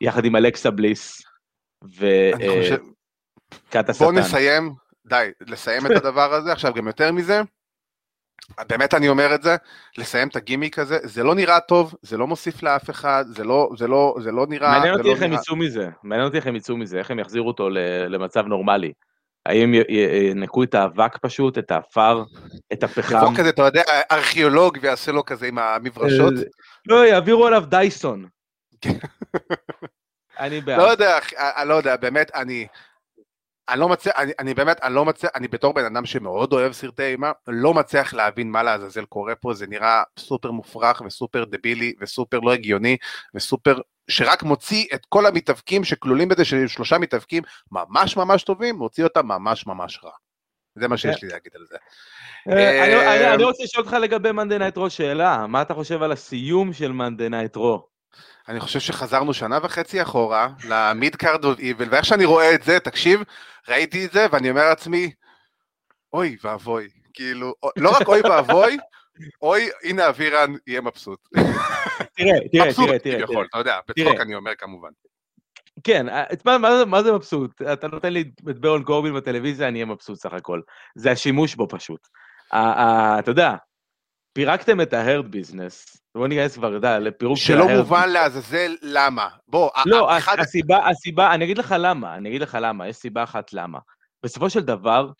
[0.00, 1.22] יחד עם אלכסה בליס
[1.84, 4.04] וקאט השטן.
[4.04, 4.74] בוא נסיים,
[5.06, 7.40] די, לסיים את הדבר הזה, עכשיו גם יותר מזה,
[8.68, 9.56] באמת אני אומר את זה,
[9.98, 13.70] לסיים את הגימיק הזה, זה לא נראה טוב, זה לא מוסיף לאף אחד, זה לא,
[13.78, 14.70] זה לא, זה לא נראה...
[14.70, 17.18] מעניין אותי לא איך הם יצאו מזה, מעניין אותי איך הם יצאו מזה, איך הם
[17.18, 17.68] יחזירו אותו
[18.08, 18.92] למצב נורמלי.
[19.46, 22.24] האם ינקו את האבק פשוט, את האפר,
[22.72, 23.16] את הפחם?
[23.16, 23.82] יבוא כזה, אתה יודע,
[24.12, 26.34] ארכיאולוג ויעשה לו כזה עם המברשות.
[26.86, 28.26] לא, יעבירו עליו דייסון.
[30.38, 30.78] אני בעד.
[30.78, 32.66] לא יודע, אני לא יודע, באמת, אני...
[33.68, 36.72] אני לא מצליח, אני, אני באמת, אני לא מצליח, אני בתור בן אדם שמאוד אוהב
[36.72, 41.94] סרטי אימה, לא מצליח להבין מה לעזאזל קורה פה, זה נראה סופר מופרך וסופר דבילי
[42.00, 42.96] וסופר לא הגיוני
[43.34, 43.78] וסופר
[44.10, 49.26] שרק מוציא את כל המתאבקים שכלולים בזה, שהיו שלושה מתאבקים ממש ממש טובים, מוציא אותם
[49.26, 50.12] ממש ממש רע.
[50.74, 51.76] זה מה שיש לי להגיד על זה.
[53.34, 56.92] אני רוצה לשאול אותך לגבי Monday Night Raw שאלה, מה אתה חושב על הסיום של
[56.92, 57.88] Monday Night Raw?
[58.48, 62.62] אני חושב שחזרנו שנה וחצי אחורה ל mid card of evil, ואיך שאני רואה את
[62.62, 63.22] זה, תקשיב,
[63.68, 65.12] ראיתי את זה ואני אומר לעצמי,
[66.12, 68.76] אוי ואבוי, כאילו, לא רק אוי ואבוי,
[69.42, 71.28] אוי, הנה אבירן יהיה מבסוט.
[72.14, 73.18] תראה, תראה, תראה, תראה.
[73.18, 74.90] מבסוט, אתה יודע, בצחוק אני אומר כמובן.
[75.84, 76.06] כן,
[76.44, 77.62] מה, מה, מה זה מבסוט?
[77.62, 78.20] אתה נותן לי
[78.50, 80.60] את ברון קורבין בטלוויזיה, אני אהיה מבסוט סך הכל.
[80.94, 82.08] זה השימוש בו פשוט.
[82.48, 83.54] אתה יודע,
[84.32, 87.68] פירקתם את ההרד ביזנס, בוא ניכנס כבר, לפירוק של ההרד.
[87.68, 89.28] שלא מובן לעזאזל למה.
[89.48, 90.38] בוא, לא, אחד...
[90.38, 93.78] הסיבה, הסיבה, אני אגיד לך למה, אני אגיד לך למה, יש סיבה אחת למה.
[94.22, 95.10] בסופו של דבר,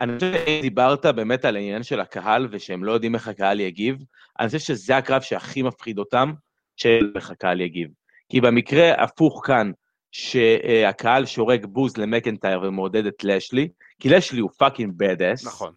[0.00, 3.96] אני חושב שדיברת באמת על העניין של הקהל, ושהם לא יודעים איך הקהל יגיב,
[4.40, 6.32] אני חושב שזה הקרב שהכי מפחיד אותם,
[6.76, 7.88] שאיך הקהל יגיב.
[8.28, 9.70] כי במקרה הפוך כאן,
[10.12, 13.68] שהקהל שורק בוז למקנטייר ומעודד את לשלי,
[14.00, 15.46] כי לשלי הוא fucking badass.
[15.46, 15.72] נכון.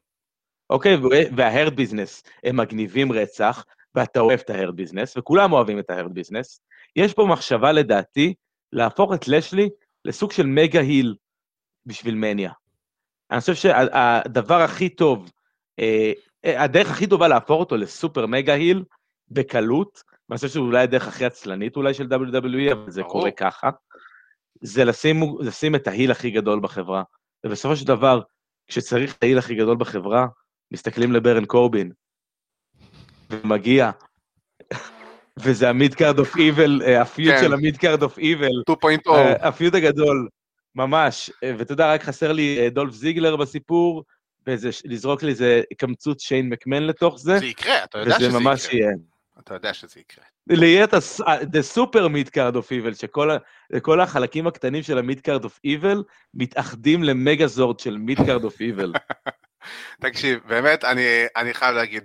[0.72, 0.98] אוקיי,
[1.38, 5.90] וה Hurt Business הם מגניבים רצח, ואתה אוהב את ה Hurt Business, וכולם אוהבים את
[5.90, 6.62] ה Hurt Business.
[6.96, 8.34] יש פה מחשבה לדעתי
[8.74, 9.70] להפוך את לשלי
[10.06, 11.16] לסוג של מגה היל
[11.86, 12.52] בשביל מניה.
[13.32, 15.32] אני חושב שהדבר הכי טוב,
[15.80, 18.84] אה, הדרך הכי טובה להפוך אותו לסופר מגה היל,
[19.30, 23.70] בקלות, ואני חושב שאולי הדרך הכי עצלנית אולי של WWE, אבל זה קורה ככה,
[24.62, 27.04] זה לשים, לשים את ההיל הכי גדול בחברה.
[27.46, 28.22] ובסופו של דבר,
[28.68, 30.28] כשצריך את ההיל הכי גדול בחברה,
[30.72, 31.92] מסתכלים לברן קורבין,
[33.30, 33.92] ומגיע,
[35.40, 39.74] וזה ה midcard of evil, ה feud של ה midcard of evil, 2.0, ה feud
[39.76, 40.28] הגדול,
[40.76, 44.04] ממש, אה, ואתה יודע, רק חסר לי אה, דולף זיגלר בסיפור,
[44.48, 47.40] ולזרוק לי איזה קמצוץ שיין מקמן לתוך זה.
[47.40, 48.38] זה יקרה, אתה יודע שזה יקרה.
[48.38, 48.92] וזה ממש יהיה.
[49.40, 50.26] אתה יודע שזה יקרה.
[50.50, 50.84] ליהיה
[51.44, 56.04] את ה super midcard of evil, שכל החלקים הקטנים של ה midcard of evil
[56.34, 58.94] מתאחדים ל Megazord של midcard of evil.
[60.02, 62.04] תקשיב, באמת, אני, אני חייב להגיד,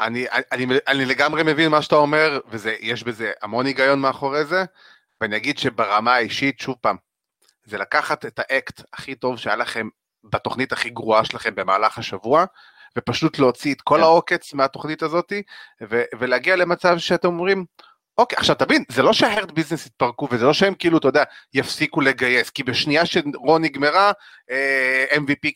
[0.00, 4.64] אני, אני, אני לגמרי מבין מה שאתה אומר, ויש בזה המון היגיון מאחורי זה,
[5.20, 6.96] ואני אגיד שברמה האישית, שוב פעם,
[7.64, 9.88] זה לקחת את האקט הכי טוב שהיה לכם
[10.24, 12.44] בתוכנית הכי גרועה שלכם במהלך השבוע,
[12.98, 14.02] ופשוט להוציא את כל כן.
[14.02, 15.32] העוקץ מהתוכנית הזאת,
[16.18, 17.64] ולהגיע למצב שאתם אומרים,
[18.18, 21.22] אוקיי, עכשיו תבין, זה לא שההרד ביזנס התפרקו, וזה לא שהם כאילו, אתה יודע,
[21.54, 24.12] יפסיקו לגייס, כי בשנייה שרון נגמרה,
[24.50, 25.50] אה, MVP,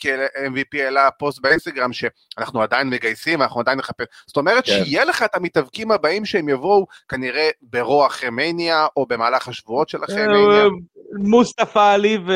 [0.47, 4.73] MVP העלה פוסט באינסטגרם שאנחנו עדיין מגייסים, אנחנו עדיין נחפש, זאת אומרת כן.
[4.73, 10.05] שיהיה לך את המתאבקים הבאים שהם יבואו כנראה ברוע אחרי מניה, או במהלך השבועות של
[10.05, 10.65] אחרי מניה.
[11.13, 12.33] מוסטפא עלי ו...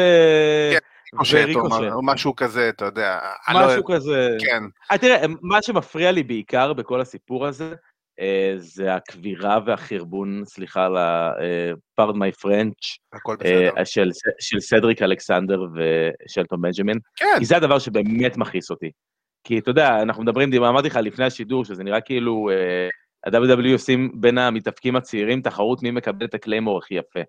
[0.72, 0.78] כן.
[1.92, 3.18] או משהו כזה, אתה יודע.
[3.48, 4.37] לא- משהו כזה.
[4.40, 4.62] כן.
[4.92, 7.93] אה, תראה, מה שמפריע לי בעיקר בכל הסיפור הזה, אה,
[8.57, 12.98] זה הכבירה והחרבון, סליחה על ה-pardon my French,
[13.44, 17.27] אה, של, סדריק אלכסנדר ושלטון בנג'מין, כן.
[17.38, 18.90] כי זה הדבר שבאמת מכעיס אותי.
[19.44, 22.50] כי אתה יודע, אנחנו מדברים, אמרתי לך לפני השידור, שזה נראה כאילו
[23.27, 27.20] ה-WWE עושים בין המתאבקים הצעירים תחרות מי מקבל את ה Claymore הכי יפה.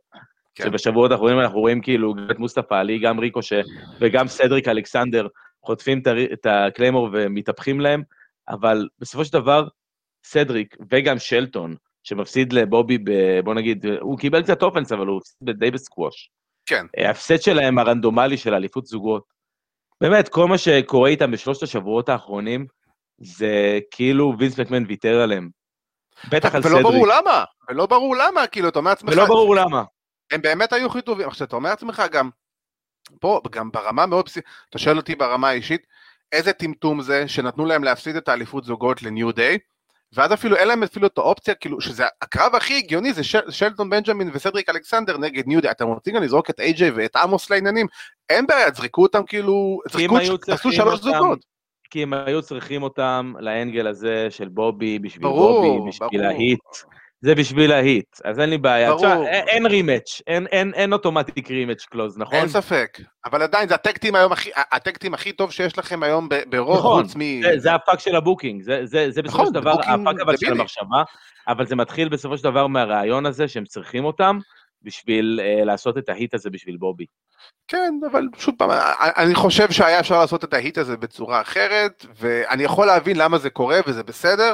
[0.55, 0.63] כן.
[0.63, 3.61] שבשבועות האחרונים אנחנו רואים כאילו גם את מוסטפא עלי, גם ריקושה
[3.99, 5.27] וגם סדריק אלכסנדר
[5.65, 6.01] חוטפים
[6.33, 8.03] את ה Claymore ומתהפכים להם,
[8.49, 9.67] אבל בסופו של דבר,
[10.25, 13.11] סדריק וגם שלטון, שמפסיד לבובי, ב,
[13.43, 16.29] בוא נגיד, הוא קיבל קצת אופנס, אבל הוא הפסיד די בסקווש.
[16.65, 16.85] כן.
[16.97, 19.23] ההפסד שלהם הרנדומלי של אליפות זוגות.
[20.01, 22.65] באמת, כל מה שקורה איתם בשלושת השבועות האחרונים,
[23.17, 25.49] זה כאילו וינס מקמן ויתר עליהם.
[26.29, 26.75] בטח על סדריק.
[26.75, 29.09] ולא ברור למה, ולא ברור למה, כאילו, אתה אומר לעצמך...
[29.13, 29.83] ולא ברור למה.
[30.31, 31.27] הם באמת היו הכי טובים.
[31.27, 32.29] עכשיו, אתה אומר לעצמך גם,
[33.19, 35.87] פה, גם ברמה מאוד בסיסית, אתה שואל אותי ברמה האישית,
[36.31, 39.57] איזה טמטום זה שנתנו להם להפסיד את האליפות זוגות לניו דיי,
[40.13, 43.89] ואז אפילו אין להם אפילו את האופציה, כאילו, שזה הקרב הכי הגיוני, זה של, שלטון
[43.89, 47.87] בנג'מין וסדריק אלכסנדר נגד New Day, אתם רוצים גם לזרוק את איי-ג'יי ואת עמוס לעניינים,
[48.29, 51.45] אין בעיה, זרקו אותם כאילו, זרקו, תעשו שלוש זוגות.
[51.89, 56.28] כי הם היו צריכים אותם ל angle הזה של בובי, בשביל ברור, בובי, בשביל ל
[56.28, 56.59] heat.
[57.25, 58.89] זה בשביל ל heat, אז אין לי בעיה.
[58.89, 59.05] ברור.
[59.05, 62.35] עכשיו, אין rematch, אין, אין, אין automatic rematch clause, נכון?
[62.35, 65.51] אין ספק, אבל עדיין זה ה tag team היום הכי, ה tag team הכי טוב
[65.51, 67.41] שיש לכם היום ב Raw, נכון, חוץ מ...
[67.41, 70.37] זה, זה הפאק של ה booking, זה, זה, זה בסופו נכון, של דבר הפאק אבל
[70.37, 71.03] של המחשבה,
[71.47, 74.39] אבל זה מתחיל בסופו של דבר מהרעיון הזה שהם צריכים אותם
[74.81, 77.05] בשביל uh, לעשות את ה heat הזה בשביל בובי.
[77.67, 82.05] כן, אבל שוב פעם, אני חושב שהיה אפשר לעשות את ה heat הזה בצורה אחרת,
[82.19, 84.53] ואני יכול להבין למה זה קורה וזה בסדר,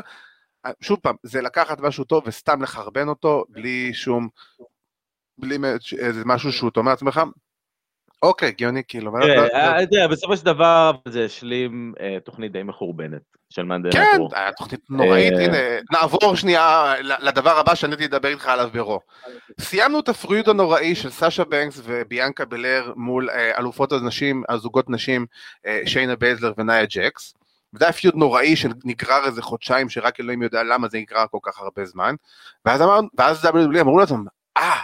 [0.82, 4.30] שוב פעם, זה לקחת משהו טוב וסתם לחרבן אותו בלי שום,
[5.38, 5.58] בלי
[6.00, 7.22] איזה משהו שהוא אומר לעצמך,
[8.24, 9.12] אוקיי, הגיוני, כאילו.
[9.90, 11.94] תראה, בסופו של דבר זה השלים
[12.24, 15.58] תוכנית די מחורבנת של Monday כן, היה תוכנית נוראית, הנה,
[15.92, 19.00] נעבור שנייה לדבר הבא שאני רציתי לדבר איתך עליו ב Raw.
[19.60, 25.26] סיימנו את ה feud הנוראי של סאשה בנקס וביאנקה בלר מול אלופות הנשים, הזוגות נשים,
[25.86, 27.34] שיינה בייזלר ונאיה ג'קס.
[27.74, 31.60] וזה היה feud נוראי שנגרר איזה חודשיים, שרק אלוהים יודע למה זה נגרר כל כך
[31.60, 32.16] הרבה זמן.
[32.66, 34.26] ואז אמרנו, ואז WWE אמרו לעצמם,
[34.58, 34.82] אה,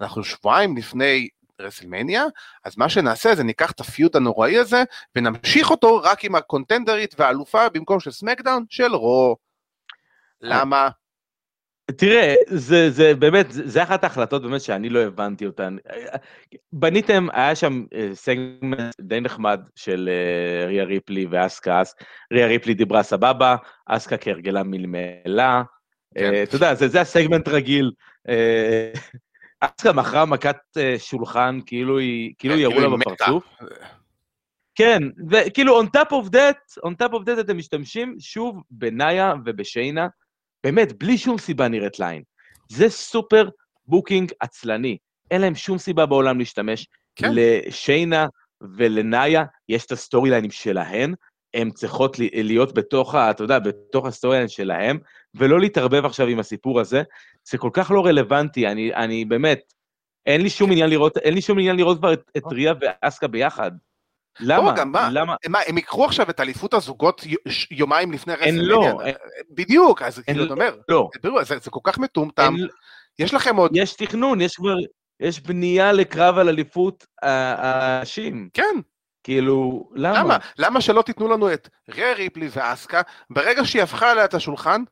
[0.00, 1.28] אנחנו שבועיים לפני
[1.60, 2.24] רסלמניה,
[2.64, 4.82] אז מה שנעשה זה ניקח את ה feud הנוראי הזה,
[5.16, 9.36] ונמשיך אותו רק עם הקונטנדרית והאלופה במקום של SmackDown של Raw.
[10.40, 10.88] למה?
[11.96, 15.76] תראה, זה, זה באמת, זה אחת ההחלטות באמת שאני לא הבנתי אותן.
[16.72, 21.82] בניתם, היה שם אה, סגמנט די נחמד של אה, ריה ריפלי ואסקה,
[22.32, 25.62] ריה ריפלי דיברה סבבה, אסקה כהרגלה מלמלה.
[26.14, 26.42] כן.
[26.42, 27.90] אתה יודע, זה, זה הסגמנט רגיל.
[29.60, 30.56] אסקה מכרה מכת
[30.98, 33.44] שולחן, כאילו היא, כאילו ירו כאילו לה בפרצוף.
[34.74, 40.06] כן, וכאילו, on top of that, on top of that אתם משתמשים שוב בנאיה ובשיינה.
[40.64, 42.22] באמת, בלי שום סיבה נראית ליין.
[42.68, 43.48] זה סופר
[43.86, 44.96] booking עצלני.
[45.30, 46.86] אין להם שום סיבה בעולם להשתמש.
[47.16, 47.30] כן.
[47.34, 48.26] לשיינה
[48.76, 51.14] ולנאיה יש את ה storyline ים שלהן,
[51.54, 54.98] הן צריכות להיות בתוך, ה, אתה יודע, בתוך ה storyline שלהן,
[55.34, 57.02] ולא להתערבב עכשיו עם הסיפור הזה.
[57.50, 59.72] זה כל כך לא רלוונטי, אני, אני באמת,
[60.26, 62.58] אין לי שום עניין לראות, אין לי שום עניין לראות כבר את, את אוקיי.
[62.58, 63.70] ריה ואסקה ביחד.
[64.40, 64.72] למה?
[64.72, 65.34] גם מה, למה?
[65.48, 67.24] מה, הם ייקחו עכשיו את אליפות הזוגות
[67.70, 68.62] יומיים לפני רסלמניה?
[68.62, 69.00] לא.
[69.50, 71.08] בדיוק, אז כאילו, אתה אומר, לא.
[71.42, 72.54] זה, זה כל כך מטומטם.
[73.18, 73.70] יש לכם עוד...
[73.74, 74.76] יש תכנון, יש כבר,
[75.20, 78.48] יש בנייה לקרב על אליפות הנשים.
[78.54, 78.74] כן.
[79.22, 80.18] כאילו, למה?
[80.18, 80.36] למה?
[80.58, 84.82] למה שלא תיתנו לנו את ריה ריפלי ואסקה, ברגע שהיא הפכה עליה את השולחן,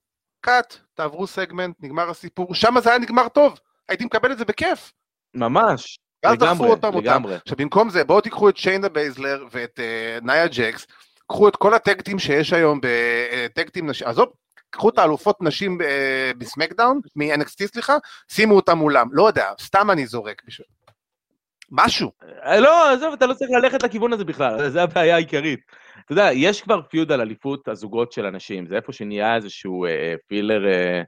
[0.40, 4.92] cut, תעברו סגמנט, נגמר הסיפור, שם זה היה נגמר טוב, הייתי מקבל את זה בכיף.
[5.34, 5.98] ממש.
[6.24, 7.22] ואז דחפו אותם אותם.
[7.26, 10.86] עכשיו במקום זה בואו תיקחו את שיינה בייזלר ואת uh, נאיה ג'קס,
[11.26, 14.28] קחו את כל ה tag teams שיש היום ב tag teams אה, נשים, עזוב,
[14.70, 17.96] קחו את האלופות נשים אה, ב SmackDown, מ-NXT סליחה,
[18.32, 20.66] שימו אותם מולם, לא יודע, סתם אני זורק בשביל...
[21.70, 22.10] משהו.
[22.60, 25.60] לא, עזוב, אתה לא צריך ללכת לכיוון הזה בכלל, זה הבעיה העיקרית.
[26.04, 30.14] אתה יודע, יש כבר feud על אליפות הזוגות של הנשים, זה איפה שנהיה איזשהו אה,
[30.26, 31.02] filler, אה,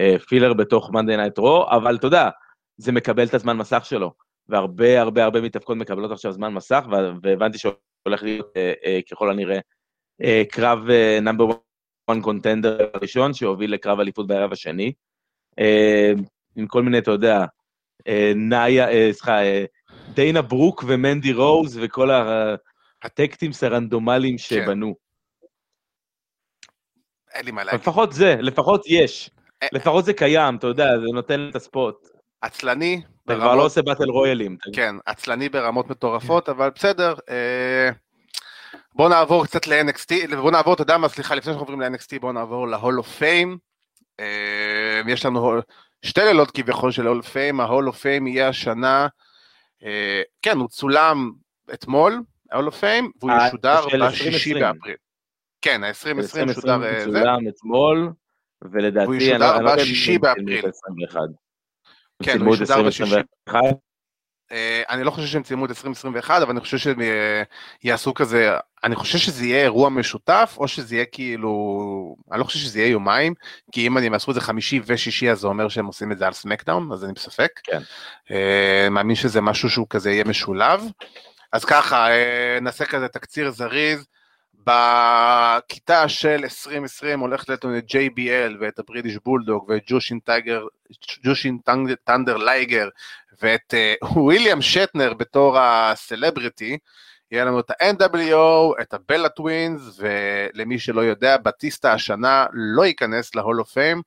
[0.00, 2.28] אה, filler בתוך Monday Night Raw, אבל אתה יודע,
[2.76, 4.12] זה מקבל את הזמן מסך שלו.
[4.48, 6.84] והרבה הרבה הרבה מתאבקות מקבלות עכשיו זמן מסך,
[7.22, 9.58] והבנתי שהולך להיות אה, אה, ככל הנראה
[10.22, 10.78] אה, קרב
[11.22, 11.44] number
[12.10, 14.92] 1 contender הראשון, שהוביל לקרב אליפות בערב השני.
[16.56, 17.44] עם כל מיני, אתה יודע,
[18.36, 19.38] נאיה, סליחה,
[20.14, 22.10] דיינה ברוק ומנדי רוז וכל
[23.02, 24.42] הטקטימס הרנדומליים כן.
[24.42, 24.94] שבנו.
[27.34, 27.80] אין לי מה להגיד.
[27.80, 29.30] לפחות זה, לפחות יש.
[29.72, 32.08] לפחות זה קיים, אתה יודע, זה נותן את הספוט.
[32.40, 33.02] עצלני.
[33.32, 34.56] אתה כבר לא עושה באטל רויאלים.
[34.72, 37.14] כן, עצלני ברמות מטורפות, אבל בסדר.
[37.30, 37.90] אה,
[38.94, 42.32] בואו נעבור קצת ל-NXT, בואו נעבור, אתה יודע מה, סליחה, לפני שאנחנו עוברים ל-NXT, בואו
[42.32, 43.56] נעבור ל-Hall of Fame.
[44.20, 45.60] אה, יש לנו
[46.02, 49.08] שתי לילות כביכול של Hall of Fame, ה-Hall of Fame יהיה השנה,
[49.84, 51.30] אה, כן, הוא צולם
[51.74, 54.96] אתמול, ה-Hall of Fame, והוא ישודר בשישי באפריל.
[55.62, 57.04] כן, ה-2020 שודר...
[57.04, 58.12] צולם אתמול,
[58.62, 59.06] ולדעתי...
[59.06, 60.64] הוא ישודר לא בשישי באפריל.
[62.22, 63.14] כן, הוא ישודר בשישי.
[64.52, 67.42] אה, אני לא חושב שהם צילמו את 2021, אבל אני חושב שהם אה,
[67.84, 68.50] יעשו כזה,
[68.84, 72.90] אני חושב שזה יהיה אירוע משותף, או שזה יהיה כאילו, אני לא חושב שזה יהיה
[72.90, 73.34] יומיים,
[73.72, 76.26] כי אם הם יעשו את זה חמישי ושישי, אז זה אומר שהם עושים את זה
[76.26, 77.50] על SmackDown, אז אני בספק.
[77.64, 77.80] כן.
[78.30, 80.84] אה, מאמין שזה משהו שהוא כזה יהיה משולב.
[81.52, 82.08] אז ככה,
[82.60, 84.06] נעשה כזה תקציר זריז.
[84.68, 90.66] בכיתה של 2020 הולכת להיות לנו את JBL ואת ה British Bulldog ואת ג'ושין טייגר,
[91.24, 91.58] ג'ושין
[92.04, 92.88] ת'אנדר לייגר
[93.42, 96.78] ואת וויליאם שאטנר בתור הסלבריטי.
[97.30, 103.34] יהיה לנו את ה-NWO, את ה Bella Twins, ולמי שלא יודע, בטיסטה השנה לא ייכנס
[103.34, 104.02] ל Hall of Fame,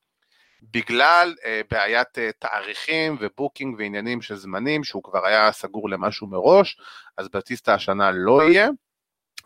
[0.62, 6.28] בגלל אה, בעיית אה, תאריכים ו booking ועניינים של זמנים, שהוא כבר היה סגור למשהו
[6.28, 6.78] מראש,
[7.17, 8.69] אז בטיסטה השנה לא יהיה.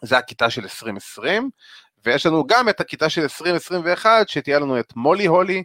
[0.02, 1.50] זה הכיתה של 2020,
[2.06, 5.64] ויש לנו גם את הכיתה של 2021, שתהיה לנו את מולי הולי,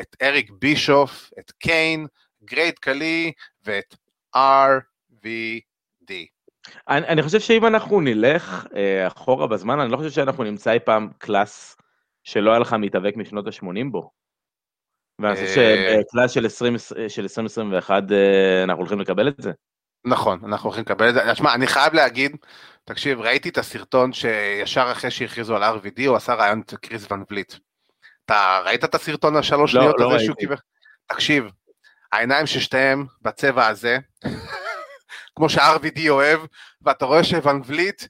[0.00, 2.06] את אריק בישוף, את קיין,
[2.44, 3.32] גרייט קלי
[3.64, 3.94] ואת
[4.36, 6.12] RVD.
[6.88, 10.78] אני, אני חושב שאם אנחנו נלך אה, אחורה בזמן, אני לא חושב שאנחנו נמצא אי
[10.78, 11.76] פעם class
[12.24, 14.10] שלא היה לך מתאבק משנות ה-80 בו.
[15.18, 16.76] ואני חושב אה, שבקלאס של, 20,
[17.08, 19.52] של 2021 אה, אנחנו הולכים לקבל את זה.
[20.04, 21.20] נכון, אנחנו הולכים לקבל את זה.
[21.32, 22.36] תשמע, אני חייב להגיד,
[22.84, 27.24] תקשיב, ראיתי את הסרטון שישר אחרי שהכריזו על RVD, הוא עשה רעיון את קריס ון
[27.30, 27.54] וליט.
[28.24, 30.56] אתה ראית את הסרטון השלוש לא, שניות לא הזה שהוא קיבל?
[31.06, 31.44] תקשיב,
[32.12, 33.98] העיניים של שתיהם בצבע הזה,
[35.36, 36.40] כמו ש-RVD אוהב,
[36.82, 38.02] ואתה רואה שוון וליט,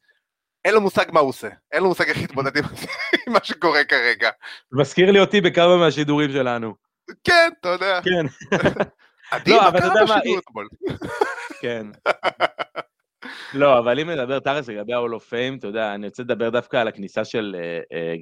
[0.65, 2.65] אין לו מושג מה הוא עושה, אין לו מושג איך להתמודד עם
[3.35, 4.31] מה שקורה כרגע.
[4.73, 6.75] מזכיר לי אותי בכמה מהשידורים שלנו.
[7.25, 8.01] כן, אתה יודע.
[8.03, 8.27] כן.
[9.33, 10.69] עדי, לא, מה קרה בשידור אתמול?
[11.61, 11.87] כן.
[13.55, 16.77] לא, אבל אם נדבר תכלס לגבי ה-all of fame, אתה יודע, אני רוצה לדבר דווקא
[16.77, 17.57] על הכניסה של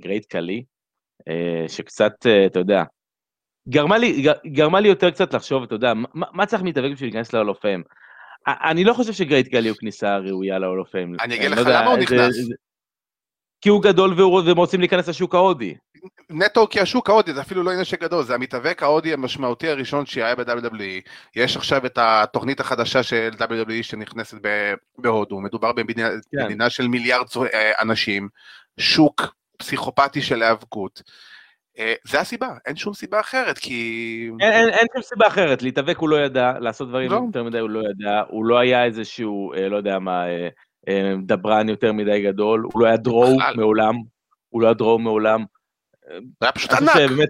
[0.00, 0.62] גרייט uh, קלי,
[1.20, 2.82] uh, שקצת, uh, אתה יודע,
[3.68, 7.32] גרמה לי, גרמה לי יותר קצת לחשוב, אתה יודע, מה, מה צריך מתאבק בשביל להיכנס
[7.32, 7.82] ל-all of fame?
[8.46, 11.24] אני לא חושב שגרייט קלי הוא כניסה ראויה ל-all of fame.
[11.24, 12.36] אני אגיד לך למה הוא נכנס.
[13.60, 15.74] כי הוא גדול והם רוצים להיכנס לשוק ההודי.
[16.30, 20.34] נטו כי השוק ההודי זה אפילו לא עניין שגדול, זה המתאבק ההודי המשמעותי הראשון שהיה
[20.34, 21.10] ב-WWE.
[21.36, 24.38] יש עכשיו את התוכנית החדשה של WWE שנכנסת
[24.98, 26.08] בהודו, מדובר במדינה
[26.58, 26.70] כן.
[26.70, 28.28] של מיליארד אה, אנשים,
[28.80, 31.02] שוק פסיכופתי של היאבקות.
[31.78, 34.30] אה, זה הסיבה, אין שום סיבה אחרת, כי...
[34.40, 37.20] אין, אין, אין שום סיבה אחרת, להתאבק הוא לא ידע, לעשות דברים לא.
[37.26, 40.24] יותר מדי הוא לא ידע, הוא לא היה איזשהו, אה, לא יודע מה,
[41.26, 43.94] דברן יותר מדי גדול, הוא לא היה דרואו מעולם,
[44.48, 45.44] הוא לא היה דרואו מעולם.
[46.08, 46.90] זה היה פשוט ענק.
[46.94, 47.28] שבאמת,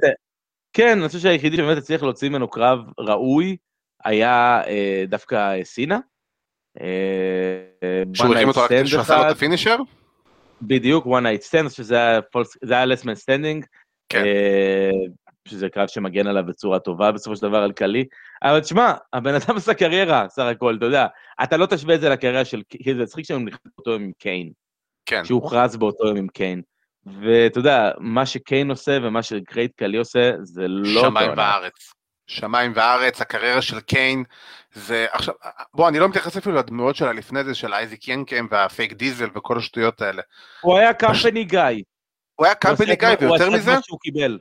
[0.72, 3.56] כן, אני חושב שהיחידי שבאמת הצליח להוציא ממנו קרב ראוי,
[4.04, 5.98] היה אה, דווקא סינה.
[6.80, 6.87] אה,
[8.14, 9.76] שהוא הרים אותו רק כשהוא עשה לו את הפינישר?
[10.62, 11.96] בדיוק, one night stand, שזה
[12.70, 13.66] היה less man standing.
[14.09, 14.24] כן.
[15.48, 18.04] שזה קרב שמגן עליו בצורה טובה בסופו של דבר על קלי.
[18.42, 21.06] אבל תשמע, הבן אדם עשה קריירה, סך הכל, אתה יודע,
[21.42, 24.12] אתה לא תשווה את זה לקריירה של, כי זה מצחיק שהם נכנסו באותו יום עם
[24.18, 24.52] קיין.
[25.06, 25.24] כן.
[25.24, 26.62] שהוא הוכרז באותו יום עם קיין.
[27.06, 31.00] ואתה יודע, מה שקיין עושה ומה שגרייט קלי עושה, זה לא...
[31.00, 31.92] שמיים וארץ.
[32.26, 34.24] שמיים וארץ, הקריירה של קיין,
[34.72, 35.34] זה עכשיו,
[35.74, 39.58] בוא, אני לא מתייחס אפילו לדמויות שלה לפני זה, של אייזיק ינקם והפייק דיזל וכל
[39.58, 40.22] השטויות האלה.
[40.60, 41.61] הוא היה company guy.
[42.34, 43.46] הוא היה company guy, ויותר מזה...
[43.46, 44.38] הוא עשה מה שהוא קיבל.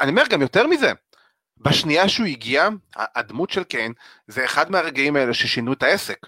[0.00, 0.92] אני אומר גם יותר מזה,
[1.56, 3.92] בשנייה שהוא הגיע, הדמות של קיין
[4.26, 6.18] זה אחד מהרגעים האלה ששינו את העסק.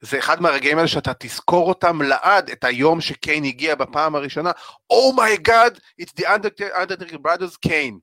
[0.00, 4.50] זה אחד מהרגעים האלה שאתה תזכור אותם לעד, את היום שקיין הגיע בפעם הראשונה.
[4.90, 7.98] oh my God, oh it's the Undertaker's brother קיין.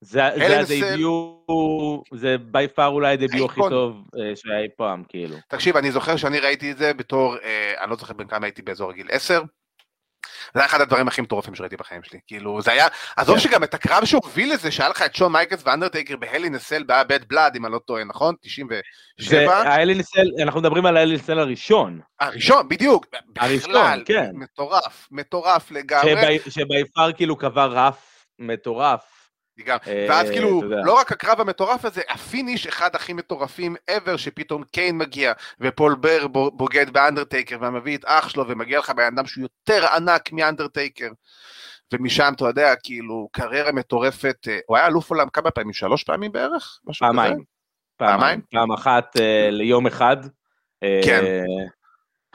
[0.00, 5.02] זה, ה debut, זה by far אולי ה debut הכי טוב אה, שהיה אי פעם,
[5.08, 5.36] כאילו.
[5.48, 7.40] תקשיב, אני זוכר שאני ראיתי את זה בתור, אה,
[7.82, 9.42] אני לא זוכר בין כמה הייתי באזור הגיל 10,
[10.54, 13.42] זה היה אחד הדברים הכי מטורפים שראיתי בחיים שלי, כאילו זה היה, עזוב כן.
[13.42, 17.56] שגם את הקרב שהוביל לזה, שהיה לך את שון מייקלס ואנדרטייקר בהלי נסל באבד בלאד,
[17.56, 18.34] אם אני לא טועה, נכון?
[18.40, 19.56] 97?
[19.56, 22.00] ה Hell in a Cell, אנחנו מדברים על ה Hell in a Cell הראשון.
[22.20, 23.06] הראשון, בדיוק.
[23.38, 24.30] הראשון, כן.
[24.34, 26.38] מטורף, מטורף לגמרי.
[26.48, 29.17] ש by far כאילו קבע רף מטורף.
[29.68, 34.62] אה, ואז כאילו, לא רק הקרב המטורף הזה, ה finish אחד הכי מטורפים ever, שפתאום
[34.64, 39.42] קיין מגיע, ופול בר בוגד באנדרטייקר, ומביא את אח שלו, ומגיע לך בן אדם שהוא
[39.42, 41.08] יותר ענק מאנדרטייקר.
[41.92, 45.72] ומשם, אתה יודע, כאילו, קריירה מטורפת, אה, הוא היה אלוף עולם כמה פעמים?
[45.72, 46.78] שלוש פעמים בערך?
[46.98, 47.42] פעמיים.
[47.96, 48.40] פעמיים.
[48.50, 50.16] פעם אחת אה, ליום אחד.
[51.04, 51.44] כן.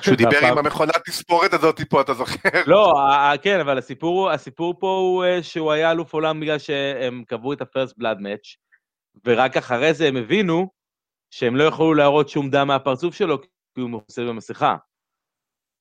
[0.01, 2.49] שהוא דיבר עם המכונת תספורת הזאת פה, אתה זוכר?
[2.67, 2.93] לא,
[3.41, 7.61] כן, אבל הסיפור, הסיפור פה הוא אה, שהוא היה אלוף עולם בגלל שהם קבעו את
[7.61, 8.57] ה-first blood match,
[9.25, 10.67] ורק אחרי זה הם הבינו
[11.31, 14.75] שהם לא יכולו להראות שום דם מהפרצוף שלו, כי הוא מכוסה במסכה.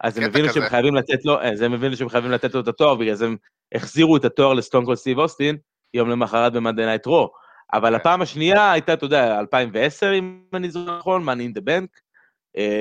[0.01, 2.68] אז הם הבינו שהם חייבים לתת לו, אז הם הבינו שהם חייבים לתת לו את
[2.68, 3.37] התואר, בגלל זה הם
[3.75, 5.57] החזירו את התואר לסטון קול סטיב אוסטין,
[5.94, 7.31] יום למחרת ב Monday Night Raw.
[7.72, 7.94] אבל כן.
[7.94, 12.02] הפעם השנייה הייתה, אתה יודע, 2010, אם אני זוכר נכון, in the Bank, אה,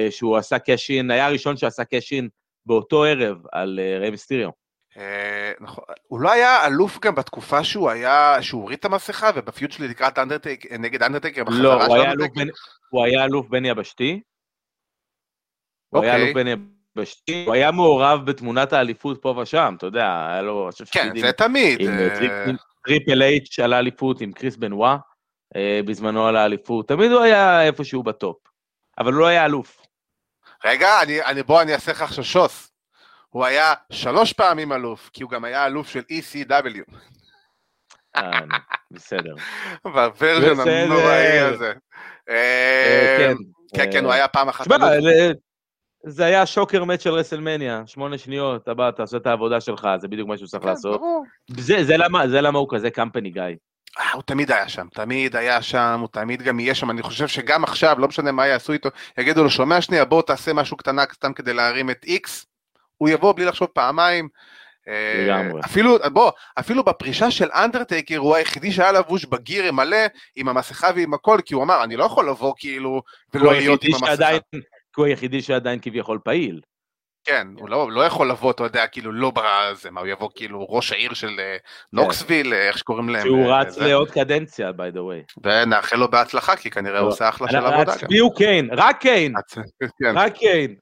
[0.09, 2.29] שהוא עשה cash-in, היה הראשון שעשה cash-in
[2.65, 4.49] באותו ערב על אה, ריי מיסטיריו.
[4.97, 9.47] אה, נכון, הוא לא היה אלוף גם בתקופה שהוא היה, שהוא הוריד את המסכה וב
[9.47, 12.49] feud שלו לקראת אנדרטק, נגד אנדרטייקר לא, הוא היה, בין,
[12.89, 14.21] הוא היה אלוף בין יבשתי.
[15.89, 16.47] הוא היה אלוף בין
[16.97, 20.69] יבשתי, הוא היה מעורב בתמונת האליפות פה ושם, אתה יודע, היה לו...
[20.91, 21.79] כן, זה תמיד.
[22.85, 24.97] טריפל אייץ' על האליפות עם קריס בנווה,
[25.85, 28.50] בזמנו על האליפות, תמיד הוא היה איפשהו ב top.
[28.99, 29.81] אבל הוא לא היה אלוף.
[30.65, 32.71] רגע, אני, אני, בוא אני אעשה לך עכשיו שוס.
[33.29, 36.95] הוא היה שלוש פעמים אלוף, כי הוא גם היה אלוף של ECW.
[38.15, 38.39] אה,
[38.91, 39.35] בסדר.
[39.83, 41.73] בוורז'ן הנוראי הזה.
[42.29, 43.35] אה, כן.
[43.75, 44.67] כן, כן, הוא היה פעם אחת.
[46.05, 50.07] זה היה שוקר מת של רסלמניה, שמונה שניות, אתה בא, תעשה את העבודה שלך, זה
[50.07, 51.01] בדיוק מה שהוא צריך כן, לעשות.
[52.27, 53.43] זה למה הוא כזה קמפני גיא.
[53.99, 57.27] אה, הוא תמיד היה שם, תמיד היה שם, הוא תמיד גם יהיה שם, אני חושב
[57.27, 61.03] שגם עכשיו, לא משנה מה יעשו איתו, יגידו לו, שומע שנייה, בוא תעשה משהו קטנה
[61.13, 62.45] סתם כדי להרים את איקס,
[62.97, 64.29] הוא יבוא בלי לחשוב פעמיים.
[64.87, 65.61] אה, לגמרי.
[65.65, 69.97] אפילו, בוא, אפילו בפרישה של אנדרטייקר הוא היחידי שהיה לבוש בגיר מלא,
[70.35, 73.01] עם המסכה ועם הכל, כי הוא אמר, אני לא יכול לבוא כאילו,
[73.33, 74.07] ולא להיות עם המסכה.
[74.07, 74.39] שעדיין,
[74.95, 76.61] הוא היחידי שעדיין כביכול פעיל.
[77.23, 80.65] כן, הוא לא, לא יכול לבוא, אתה יודע, כאילו לא בזה, מה הוא יבוא כאילו
[80.69, 81.57] ראש העיר של אה,
[81.93, 82.53] נוקסוויל, כן.
[82.53, 83.25] איך שקוראים להם.
[83.25, 85.41] שהוא אה, רץ לעוד קדנציה, by the way.
[85.43, 87.11] ונאחל לו בהצלחה, כי כנראה הוא לא.
[87.11, 87.93] עושה אחלה של עבודה.
[87.93, 89.33] הצביעו קיין, רק קיין,
[89.99, 90.17] כן.
[90.17, 90.75] רק קיין.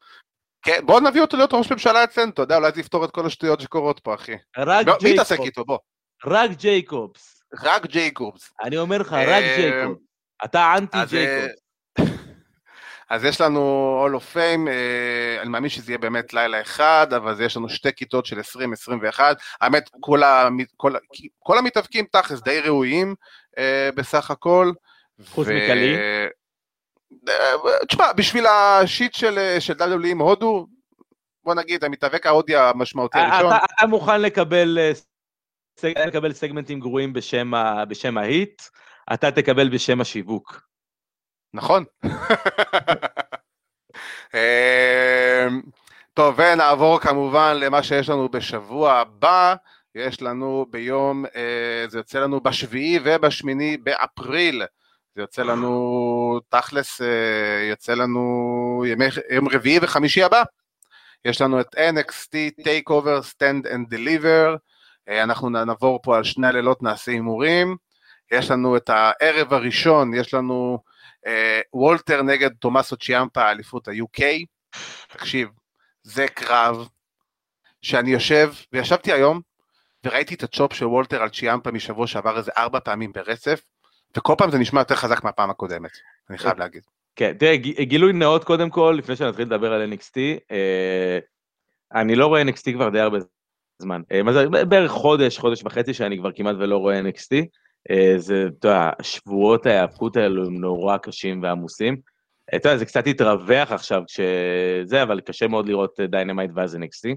[0.61, 3.25] כן, בוא נביא אותו להיות ראש ממשלה אצלנו, אתה יודע, אולי זה יפתור את כל
[3.25, 4.35] השטויות שקורות פה, אחי.
[4.57, 5.03] רק ג'ייקובס.
[5.03, 5.77] מי יתעסק איתו, בוא.
[6.25, 7.43] רק ג'ייקובס.
[7.63, 8.53] רק ג'ייקובס.
[8.63, 10.01] אני אומר לך, רק ג'ייקובס.
[10.45, 11.68] אתה אנטי ג'ייקובס.
[13.09, 17.45] אז יש לנו Hall of Fame, אה, אני מאמין שזה יהיה באמת לילה אחד, אבל
[17.45, 19.19] יש לנו שתי כיתות של 20-21,
[19.61, 20.21] האמת, כל,
[20.77, 20.93] כל,
[21.39, 23.15] כל המתאבקים תכלס די ראויים
[23.51, 23.59] אה,
[23.95, 24.71] בסך הכל.
[25.25, 25.51] חוץ ו...
[25.51, 25.95] מקלי?
[25.95, 25.99] Uh,
[27.87, 30.67] תשמע, בשביל השיט של, של WWE עם הודו,
[31.43, 33.53] בוא נגיד, המתאבק ההודי המשמעותי הראשון.
[33.53, 34.77] אתה, אתה מוכן לקבל,
[35.83, 37.51] לקבל סגמנטים גרועים בשם,
[37.87, 38.61] בשם ההיט,
[39.13, 40.68] אתה תקבל בשם השיווק.
[41.53, 41.85] נכון.
[44.33, 45.61] אמ,
[46.13, 49.55] טוב, ונעבור כמובן למה שיש לנו בשבוע הבא.
[49.95, 54.63] יש לנו ביום, אה, זה יוצא לנו בשביעי ובשמיני באפריל.
[55.15, 60.43] זה יוצא לנו, תכלס, אה, יוצא לנו ימי, יום רביעי וחמישי הבא.
[61.25, 64.57] יש לנו את NXT Takeover Stand and Deliver.
[65.09, 67.75] אה, אנחנו נעבור פה על שני הלילות, נעשה הימורים.
[68.31, 70.79] יש לנו את הערב הראשון, יש לנו
[71.73, 74.21] וולטר נגד תומאסו צ'יאמפה, אליפות ה-UK,
[75.07, 75.49] תקשיב,
[76.03, 76.87] זה קרב
[77.81, 79.41] שאני יושב, וישבתי היום,
[80.05, 83.61] וראיתי את הצ'ופ של וולטר על צ'יאמפה משבוע שעבר איזה ארבע פעמים ברצף,
[84.17, 85.91] וכל פעם זה נשמע יותר חזק מהפעם הקודמת,
[86.29, 86.83] אני חייב אה, להגיד.
[87.15, 90.17] כן, תראה, גילוי נאות קודם כל, לפני שנתחיל לדבר על NXT,
[90.51, 91.19] אה,
[91.93, 93.17] אני לא רואה NXT כבר די הרבה
[93.81, 94.01] זמן.
[94.23, 97.45] מה זה, בערך חודש, חודש וחצי שאני כבר כמעט ולא רואה NXT.
[97.91, 101.97] אה, זה, אתה יודע, שבועות ההיאבקות האלו הם נורא קשים ועמוסים.
[102.53, 107.15] אה, אתה יודע, זה קצת התרווח עכשיו כשזה, אבל קשה מאוד לראות Dynamite ואז NXT.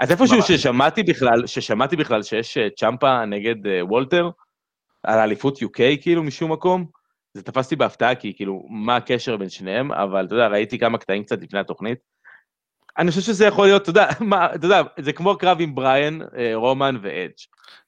[0.00, 4.30] אז איפשהו ששמעתי בכלל, ששמעתי בכלל שיש אה, צ'מפה נגד וולטר,
[5.02, 6.86] על אליפות UK כאילו משום מקום,
[7.34, 11.24] זה תפסתי בהפתעה כי כאילו, מה הקשר בין שניהם, אבל אתה יודע, ראיתי כמה קטעים
[11.24, 11.98] קצת לפני התוכנית.
[12.98, 16.18] אני חושב שזה יכול להיות, אתה יודע, מה, אתה יודע, זה כמו קרב עם בריאן,
[16.54, 17.32] רומן ואדג'.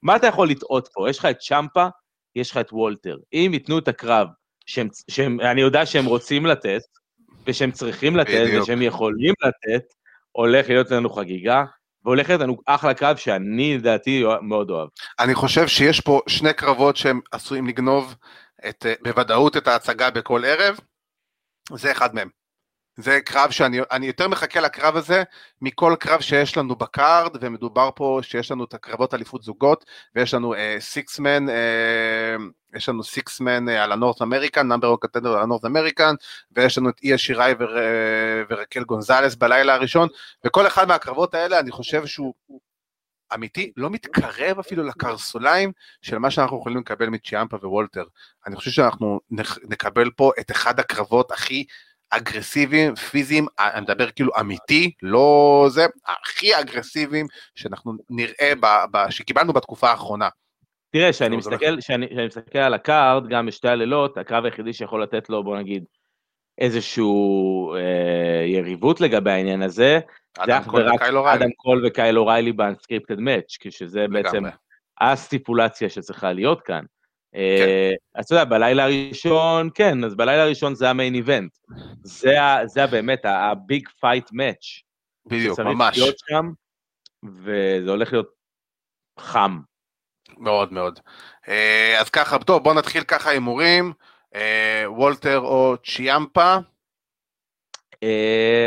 [0.03, 1.09] מה אתה יכול לטעות פה?
[1.09, 1.87] יש לך את צ'מפה,
[2.35, 3.17] יש לך את וולטר.
[3.33, 4.27] אם ייתנו את הקרב,
[4.65, 6.81] שהם, שהם, אני יודע שהם רוצים לתת,
[7.47, 8.63] ושהם צריכים לתת, בדיוק.
[8.63, 9.83] ושהם יכולים לתת,
[10.31, 11.63] הולך להיות לנו חגיגה,
[12.05, 14.89] והולך להיות לנו אחלה קרב שאני לדעתי מאוד אוהב.
[15.19, 18.15] אני חושב שיש פה שני קרבות שהם עשויים לגנוב
[18.69, 20.79] את, בוודאות את ההצגה בכל ערב,
[21.73, 22.40] זה אחד מהם.
[22.97, 25.23] זה קרב שאני יותר מחכה לקרב הזה
[25.61, 29.85] מכל קרב שיש לנו ב card, ומדובר פה שיש לנו את הקרבות אליפות זוגות,
[30.15, 35.33] ויש לנו six-man, אה, אה, יש לנו six-man אה, על ה North American, number contender
[35.33, 36.15] על ה North American,
[36.51, 37.79] ויש לנו את איו שיראי ור, אה,
[38.49, 40.07] ורקל גונזלס בלילה הראשון,
[40.45, 42.33] וכל אחד מהקרבות האלה אני חושב שהוא
[43.33, 45.71] אמיתי, לא מתקרב אפילו לקרסוליים
[46.01, 48.03] של מה שאנחנו יכולים לקבל מצ'יאמפה ווולטר.
[48.47, 49.19] אני חושב שאנחנו
[49.69, 51.65] נקבל פה את אחד הקרבות הכי
[52.11, 59.53] אגרסיביים, פיזיים, אני מדבר כאילו אמיתי, לא זה, הכי אגרסיביים שאנחנו נראה, ב, ב, שקיבלנו
[59.53, 60.29] בתקופה האחרונה.
[60.91, 65.03] תראה, כשאני מסתכל, כשאני, כשאני מסתכל על ה card, גם בשתי הלילות, הקרב היחידי שיכול
[65.03, 65.83] לתת לו, בוא נגיד,
[66.57, 69.99] איזשהו אה, יריבות לגבי העניין הזה,
[70.67, 71.43] קול וקיילו ריילי.
[71.43, 74.43] אדם קול וקיילו ריילי באנסקריפטד מאץ', כשזה בעצם
[75.01, 76.83] ה stipulation שצריכה להיות כאן.
[77.33, 77.39] כן.
[77.39, 81.57] אה, אז אתה יודע, בלילה הראשון, כן, אז בלילה הראשון זה ה main event.
[82.65, 84.81] זה באמת ה big fight match.
[85.25, 85.97] בדיוק, ממש.
[85.97, 86.51] להיות שם,
[87.25, 88.29] וזה הולך להיות
[89.19, 89.59] חם.
[90.37, 90.99] מאוד מאוד.
[91.47, 93.93] אה, אז ככה, טוב, בוא נתחיל ככה הימורים.
[94.35, 96.55] אה, וולטר או צ'יאמפה?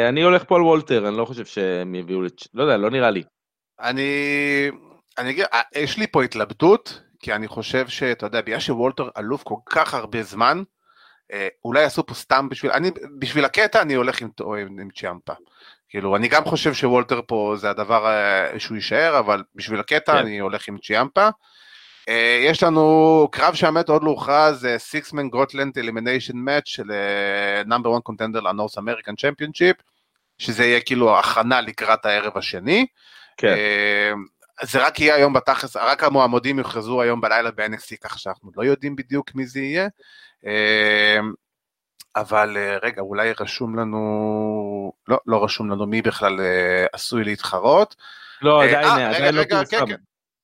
[0.08, 2.22] אני הולך פה על וולטר, אני לא חושב שהם יביאו,
[2.54, 3.22] לא יודע, לא נראה לי.
[3.80, 4.10] אני,
[5.18, 5.44] אני אגיד,
[5.74, 10.22] יש לי פה התלבטות, כי אני חושב שאתה יודע, בגלל שוולטר אלוף כל כך הרבה
[10.22, 10.62] זמן,
[11.32, 15.32] אה, אולי עשו פה סתם בשביל, אני, בשביל הקטע אני הולך עם, עם, עם צ'יאמפה.
[15.88, 20.18] כאילו, אני גם חושב שוולטר פה זה הדבר אה, שהוא יישאר, אבל בשביל הקטע כן.
[20.18, 21.28] אני הולך עם צ'יאמפה.
[22.08, 26.92] אה, יש לנו קרב שהאמת עוד לא הוכרז, six-man gauntlet elimination match של
[27.66, 29.76] number 1 contender ל North American Championship,
[30.38, 32.86] שזה יהיה כאילו הכנה לקראת הערב השני.
[33.36, 33.54] כן.
[34.62, 38.96] זה רק יהיה היום בתכלס, רק המועמדים יוכרזו היום בלילה ב-NXT, ככה שאנחנו לא יודעים
[38.96, 39.88] בדיוק מי זה יהיה.
[40.44, 41.32] אמ,
[42.16, 47.96] אבל אה, רגע, אולי רשום לנו, לא, לא רשום לנו מי בכלל אה, עשוי להתחרות.
[48.42, 49.86] לא, אה, עדיין, עדיין לא פורסם.
[49.86, 49.94] כן,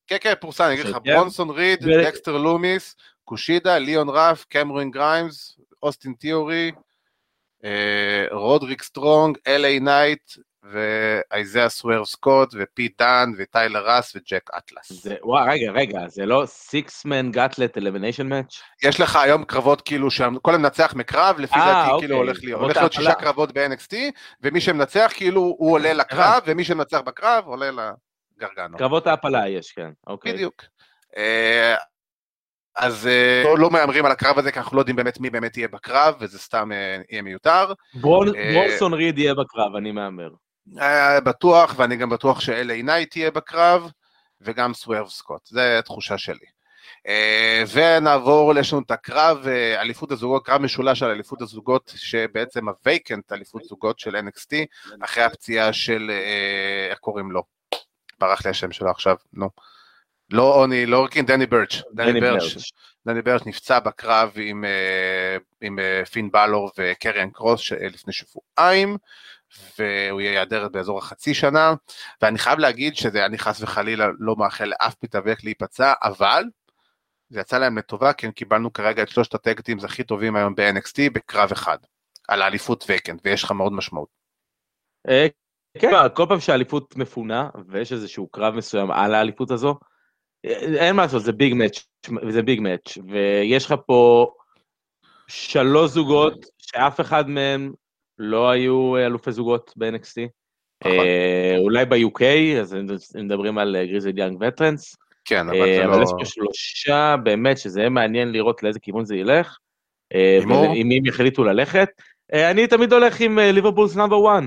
[0.07, 5.59] כן, כן, פורסם, אני אגיד לך, ברונסון ריד, דקסטר לומיס, קושידה, ליאון רף, קמרון גריימס,
[5.83, 6.73] אוסטין תיאורי,
[8.31, 10.33] רודריק סטרונג, LA Knight,
[10.63, 14.93] ואייזאה סוורב סקוט, ופיט דן, וטיילר ראס, וג'ק אטלס.
[14.93, 18.61] זה, וואי, רגע, רגע, זה לא six-man gauntlet elimination match?
[18.83, 22.09] יש לך היום קרבות כאילו שכל המנצח מקרב, לפי אה, אה, דעתי אוקיי.
[22.09, 23.95] כאילו הולך להיות, הולך להיות שישה קרבות ב-NXT,
[24.43, 27.71] ומי שמנצח כאילו הוא עולה לקרב, ומי שמנצח בקרב עולה
[28.37, 28.79] לגרגאנו.
[28.79, 30.33] קרבות האפלה יש, כן, אוקיי.
[30.33, 30.65] בדיוק.
[31.17, 31.75] אה,
[32.77, 33.09] אז
[33.45, 36.15] לא, לא מהמרים על הקרב הזה, כי אנחנו לא יודעים באמת מי באמת יהיה בקרב,
[36.21, 36.71] וזה סתם
[37.11, 37.73] יהיה מיותר.
[37.95, 40.31] ברונסון ריד יהיה בקרב, אני מהמר.
[41.25, 43.91] בטוח, ואני גם בטוח ש-LA Knight יהיה בקרב,
[44.41, 46.47] וגם סוורב סקוט, זו התחושה שלי.
[47.09, 52.69] Uh, ונעבור, יש לנו את הקרב, uh, אליפות הזוגות, קרב משולש על אליפות הזוגות, שבעצם
[52.69, 54.57] ה-vacant אליפות זוגות של NXT,
[55.01, 57.43] אחרי הפציעה של, uh, איך קוראים לו?
[58.19, 59.51] ברח לי השם שלו עכשיו, נו.
[60.33, 62.43] לא אוני, לא רקין, דני ברץ', דני ברץ',
[63.07, 64.65] דני ברץ' נפצע בקרב עם,
[65.61, 65.79] עם
[66.11, 68.97] פין בלור וקריאן קרוס לפני שבועיים.
[69.79, 71.75] והוא ייעדר באזור החצי שנה,
[72.23, 76.45] ואני חייב להגיד שזה, אני חס וחלילה לא מאחל לאף מתאבק להיפצע, אבל
[77.29, 81.53] זה יצא להם לטובה, כי קיבלנו כרגע את שלושת הטקטים הכי טובים היום ב-NXT בקרב
[81.53, 81.79] אחד,
[82.29, 84.09] על האליפות vacant, ויש לך מאוד משמעות.
[85.09, 85.27] אה,
[85.79, 89.79] כן, כל פעם שהאליפות מפונה, ויש איזשהו קרב מסוים על האליפות הזו,
[90.45, 91.87] אין מה לעשות, זה big match,
[92.31, 94.33] זה big match, ויש לך פה
[95.29, 97.73] שלוש זוגות שאף אחד מהם
[98.23, 100.29] לא היו אה, אלופי זוגות ב-NXT.
[100.85, 100.99] נכון.
[100.99, 102.23] אה, אולי ב-UK,
[102.61, 102.77] אז
[103.15, 104.97] מדברים על גריזלד יאנג וטרנס.
[105.25, 105.95] כן, אבל זה לא...
[105.95, 109.57] אבל יש פה שלושה, באמת, שזה יהיה מעניין לראות לאיזה כיוון זה ילך.
[110.75, 111.89] עם מי הם יחליטו ללכת.
[112.33, 114.43] אני תמיד הולך עם ליברפולס נאמבר 1.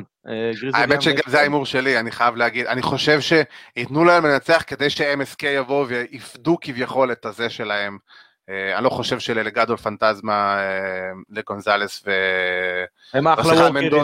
[0.73, 2.65] האמת שגם זה ההימור שלי, אני חייב להגיד.
[2.65, 7.97] אני חושב שייתנו להם לנצח כדי ש-MSK יבואו ויפדו כביכול את הזה שלהם.
[8.49, 12.11] אה, אני לא חושב שלגדול פנטזמה, אה, לגונזלס ו...
[13.13, 14.03] הם אחלה וורקרים.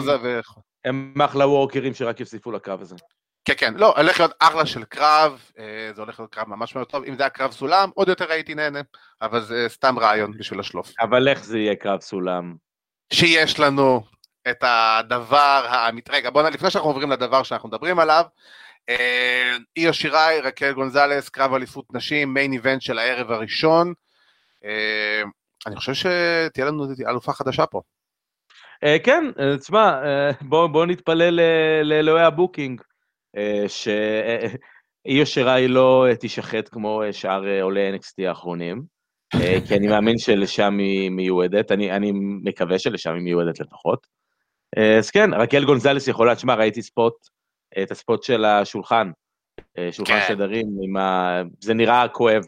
[0.84, 2.96] הם אחלה וורקרים שרק יוסיפו לקרב הזה.
[3.44, 6.86] כן, כן, לא, הולך להיות אחלה של קרב, אה, זה הולך להיות קרב ממש מאוד
[6.86, 8.80] טוב, אם זה היה קרב סולם, עוד יותר הייתי נהנה,
[9.22, 10.92] אבל זה סתם רעיון בשביל השלוף.
[11.00, 12.54] אבל איך זה יהיה קרב סולם?
[13.12, 14.02] שיש לנו
[14.50, 18.24] את הדבר האמיתי, רגע, בוא, לפני שאנחנו עוברים לדבר שאנחנו מדברים עליו,
[19.76, 23.94] איו שיראי, רקל גונזלס, קרב אליפות נשים, main event של הערב הראשון,
[25.66, 27.80] אני חושב שתהיה לנו אלופה חדשה פה.
[28.84, 30.00] אה, כן, אה, תשמע,
[30.40, 31.40] בואו נתפלל
[31.82, 32.80] לאלוהי הבוקינג,
[33.68, 38.82] שאי יושרה היא לא תישחט כמו שאר עולי NXT האחרונים,
[39.68, 44.06] כי אני מאמין שלשם היא מיועדת, אני, אני מקווה שלשם היא מיועדת לפחות.
[44.98, 47.14] אז כן, רקל גונזלס יכולה, תשמע, ראיתי ספוט,
[47.82, 49.10] את הספוט של השולחן,
[49.90, 50.28] שולחן כן.
[50.28, 51.42] שדרים, ה...
[51.60, 52.42] זה נראה כואב.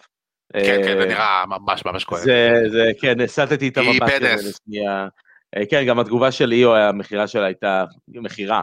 [0.53, 2.21] כן, כן, זה נראה ממש ממש כואב.
[2.21, 5.09] זה, זה, כן, הסטתי את המבט הזה לשנייה.
[5.57, 8.63] אה, כן, גם התגובה של איו, המכירה שלה הייתה מכירה.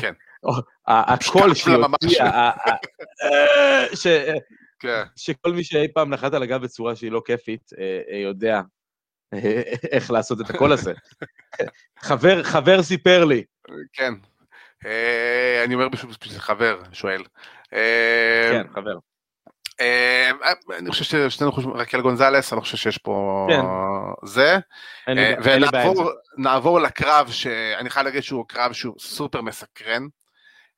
[0.00, 0.12] כן.
[0.86, 2.50] הקול שהיא הוציאה,
[4.80, 5.02] כן.
[5.16, 8.60] שכל מי שאי פעם נחת על הגב בצורה שהיא לא כיפית, אה, אה, יודע
[9.92, 10.92] איך לעשות את הקול הזה.
[12.42, 13.44] חבר סיפר לי.
[13.92, 14.14] כן.
[15.64, 17.22] אני אומר בשביל חבר, שואל.
[18.50, 18.94] כן, חבר.
[19.80, 20.30] אה,
[20.78, 23.60] אני חושב ששנינו חושבים, רקל גונזלס, אני חושב שיש פה כן.
[24.26, 24.58] זה.
[25.08, 25.34] אה,
[26.36, 30.06] ונעבור לקרב שאני חייב להגיד שהוא קרב שהוא סופר מסקרן.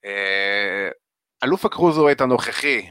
[0.05, 0.89] אה,
[1.45, 2.87] אלוף ה-cruiserweight הנוכחי,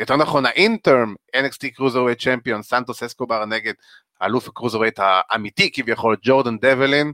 [0.00, 3.72] יותר נכון ה-interim NXT cruiserweight champion סנטוס אסקובר נגד
[4.20, 7.12] האלוף ה-cruiserweight האמיתי כביכול ג'ורדן דבלין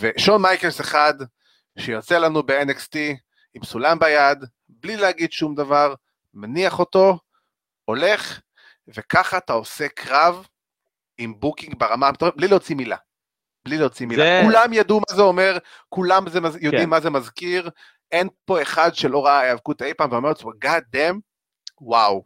[0.00, 1.14] ושון מייקלס אחד
[1.78, 2.96] שיוצא לנו ב-NXT
[3.54, 5.94] עם סולם ביד בלי להגיד שום דבר
[6.34, 7.18] מניח אותו,
[7.84, 8.40] הולך,
[8.88, 10.46] וככה אתה עושה קרב
[11.18, 12.96] עם booking ברמה, בלי להוציא מילה.
[13.64, 14.22] בלי להוציא מילה.
[14.22, 14.40] זה...
[14.44, 15.58] כולם ידעו מה זה אומר,
[15.88, 16.90] כולם זה, יודעים כן.
[16.90, 17.70] מה זה מזכיר,
[18.12, 21.16] אין פה אחד שלא ראה היאבקות אי פעם ואומר לעצמו, God damn,
[21.80, 22.24] וואו,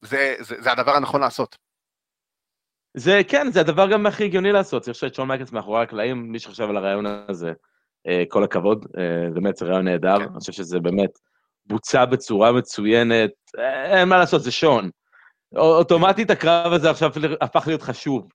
[0.00, 1.56] זה, זה, זה הדבר הנכון לעשות.
[2.94, 6.38] זה כן, זה הדבר גם הכי הגיוני לעשות, צריך שאת שון מייקלס מאחורי הקלעים, מי
[6.38, 7.52] שחשב על הרעיון הזה,
[8.06, 10.22] אה, כל הכבוד, אה, באמת זה רעיון נהדר, כן.
[10.22, 11.10] אני חושב שזה באמת
[11.70, 13.30] בוצע בצורה מצוינת,
[13.84, 14.90] אין מה לעשות, זה שון.
[15.56, 17.10] אוטומטית הקרב הזה עכשיו
[17.40, 18.28] הפך להיות חשוב.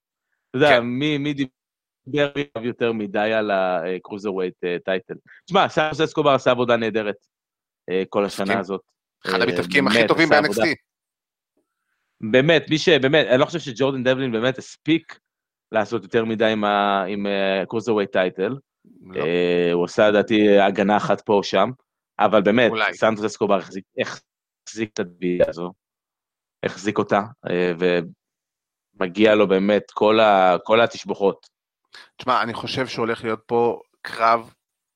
[0.50, 0.84] אתה יודע, כן.
[0.84, 2.32] מי, מי דיבר
[2.62, 5.14] יותר מדי על ה-cruiserweight title.
[5.46, 7.16] תשמע, סנטוס אסקובר עשה עבודה נהדרת
[7.90, 8.82] אה, כל השנה הזאת.
[9.26, 10.62] אחד המתאבקים הכי טובים ב-NXT.
[12.32, 12.90] באמת, מי ש...
[12.90, 15.20] באמת, אני לא חושב שג'ורדן דבלין באמת הספיק
[15.72, 16.54] לעשות יותר מדי
[17.08, 17.26] עם
[17.64, 18.56] ה-cruiserweight title.
[19.74, 21.70] הוא עשה, לדעתי, הגנה אחת פה או שם.
[22.20, 23.59] אבל באמת, סנטוס אסקובר
[24.01, 25.74] החזיק את התביעה הזו,
[26.63, 27.74] החזיק אותה, אה,
[28.99, 31.49] ומגיע לו באמת כל, ה, כל התשבוכות.
[32.18, 34.53] תשמע, אני חושב שהולך להיות פה קרב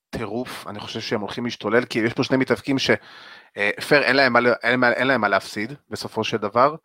[0.09, 2.89] טירוף, אני חושב שהם הולכים להשתולל, כי יש פה שני מתאבקים ש...
[3.87, 6.75] פייר, אין להם, אין, אין להם מה להפסיד בסופו של דבר.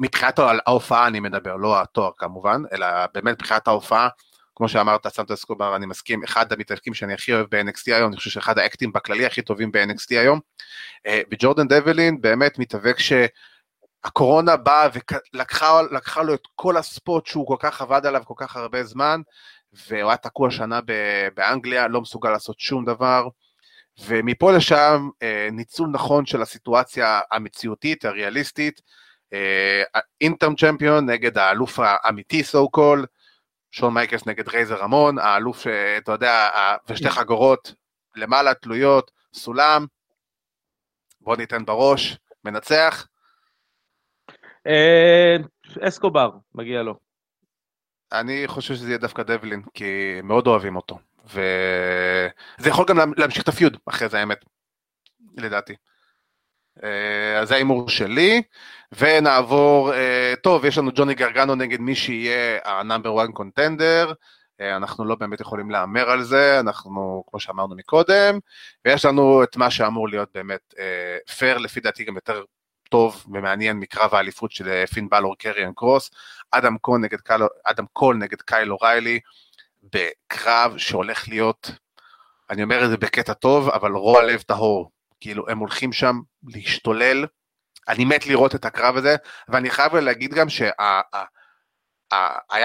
[0.00, 4.08] מבחינת ההופעה אני מדבר, לא התואר כמובן, אלא באמת מבחינת ההופעה,
[4.60, 8.30] כמו שאמרת, סנטו אסקובר, אני מסכים, אחד המתאבקים שאני הכי אוהב ב-NXT היום, אני חושב
[8.30, 10.40] שאחד האקטים בכללי הכי טובים ב-NXT היום.
[11.30, 14.88] וג'ורדן דבלין באמת מתאבק שהקורונה באה
[15.34, 19.20] ולקחה לו את כל ה-spot שהוא כל כך עבד עליו כל כך הרבה זמן,
[19.72, 20.80] והוא היה תקוע שנה
[21.34, 23.28] באנגליה, לא מסוגל לעשות שום דבר.
[24.06, 28.80] ומפה לשם אה, ניצול נכון של הסיטואציה המציאותית, הריאליסטית,
[30.20, 33.06] interim champion נגד האלוף האמיתי so called,
[33.70, 35.66] שון מייקלס נגד רייזר רמון, האלוף,
[35.98, 36.48] אתה יודע,
[36.88, 37.74] ושתי חגורות
[38.16, 39.86] למעלה תלויות, סולם,
[41.20, 43.06] בוא ניתן בראש, מנצח.
[44.66, 45.36] אה,
[45.80, 46.94] אסקובר, מגיע לו.
[48.12, 50.98] אני חושב שזה יהיה דווקא דבלין, כי מאוד אוהבים אותו.
[51.24, 54.44] וזה יכול גם להמשיך את הפיוד אחרי זה האמת,
[55.36, 55.74] לדעתי.
[56.84, 58.42] אה, אז זה ההימור שלי,
[58.92, 62.58] ונעבור, אה, טוב, יש לנו ג'וני גרגנו נגד מי שיהיה
[63.04, 64.14] one contender,
[64.60, 68.38] אה, אנחנו לא באמת יכולים להמר על זה, אנחנו, כמו שאמרנו מקודם,
[68.84, 70.74] ויש לנו את מה שאמור להיות באמת
[71.38, 72.42] פייר, לפי דעתי גם יותר
[72.90, 76.10] טוב ומעניין מקרב האליפות של פין באלור קריאן קרוס,
[76.50, 79.20] אדם קול נגד קייל, אדם קול נגד קייל אוריילי,
[79.82, 81.70] בקרב שהולך להיות,
[82.50, 84.90] אני אומר את זה בקטע טוב, אבל רוע לב טהור.
[85.20, 87.26] כאילו, הם הולכים שם להשתולל.
[87.88, 89.16] אני מת לראות את הקרב הזה,
[89.48, 91.02] ואני חייב להגיד גם שהיה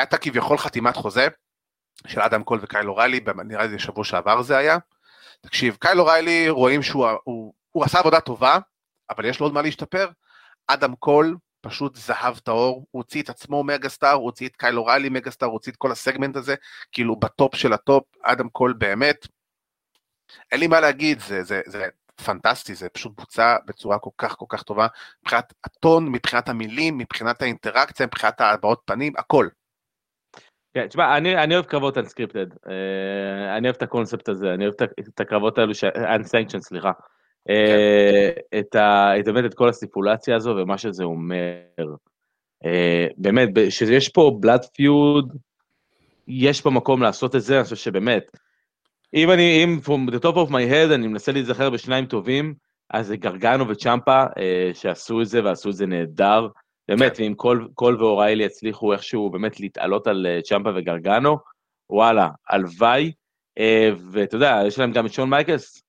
[0.04, 1.28] את הכביכול חתימת חוזה
[2.08, 4.78] של אדם קול וקייל אוריילי, נראה לי שבוע שעבר זה היה.
[5.42, 8.58] תקשיב, קייל אוריילי רואים שהוא הוא, הוא עשה עבודה טובה,
[9.10, 10.10] אבל יש לו עוד מה להשתפר.
[10.68, 15.10] אדם קול פשוט זהב טהור, הוא הוציא את עצמו megastar, הוא הוציא את קייל אוריילי
[15.10, 16.56] megastar, הוא הוציא את כל ה-segment הזה,
[16.92, 19.28] כאילו ב-top של ה-top, אדם קול באמת.
[20.52, 21.88] אין לי מה להגיד, זה, זה, זה
[22.22, 24.88] פנטסטי, זה פשוט בוצע בצורה כל כך כל כך טובה,
[25.22, 29.48] מבחינת הטון, מבחינת המילים, מבחינת האינטראקציה, מבחינת ההבעות פנים, הכל.
[30.74, 32.70] כן, תשמע, אני, אני אוהב קרבות unscripted, uh,
[33.58, 36.92] אני אוהב את הקונספט הזה, אני אוהב את הקרבות האלו, unsanctioned, סליחה.
[37.50, 41.96] אה, את, ה, את, באמת את כל הסיפולציה הזו ומה שזה אומר.
[42.66, 45.38] אה, באמת, שיש פה בלאד פיוד,
[46.28, 48.32] יש פה מקום לעשות את זה, אני חושב שבאמת,
[49.16, 52.54] אם אני, אם from the top of my head אני מנסה להיזכר בשניים טובים,
[52.90, 56.48] אז זה גרגאנו וצ'מפה אה, שעשו את זה ועשו את זה נהדר.
[56.88, 57.24] באמת, כן.
[57.24, 61.38] ואם קול, קול ואוריילי יצליחו איכשהו באמת להתעלות על צ'מפה וגרגאנו,
[61.90, 63.12] וואלה, הלוואי.
[64.12, 65.86] ואתה יודע, יש להם גם את שון מייקלס,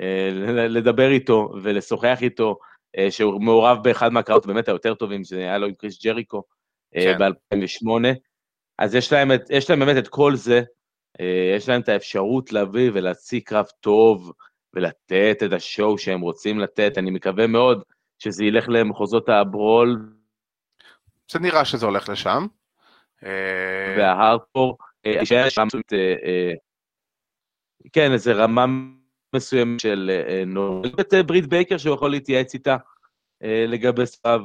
[0.00, 0.28] אה,
[0.68, 2.58] לדבר איתו ולשוחח איתו,
[2.98, 6.42] אה, שהוא מעורב באחד מהקרבות באמת היותר טובים, שזה היה לו עם קריס ג'ריקו
[6.96, 7.18] אה, כן.
[7.18, 8.08] ב-2008.
[8.78, 10.62] אז יש להם, את, יש להם באמת את כל זה,
[11.56, 14.32] יש להם את האפשרות להביא ולהציג קרב טוב
[14.74, 16.98] ולתת את השואו שהם רוצים לתת.
[16.98, 17.82] אני מקווה מאוד
[18.18, 20.12] שזה ילך למחוזות הברול.
[21.30, 22.46] זה נראה שזה הולך לשם.
[23.96, 24.78] וההארדקור,
[27.92, 28.66] כן, איזה רמה
[29.34, 32.76] מסוים של אה, אה, נוריד את אה, ברית בייקר שהוא יכול להתייעץ איתה
[33.68, 34.40] לגבי סבב.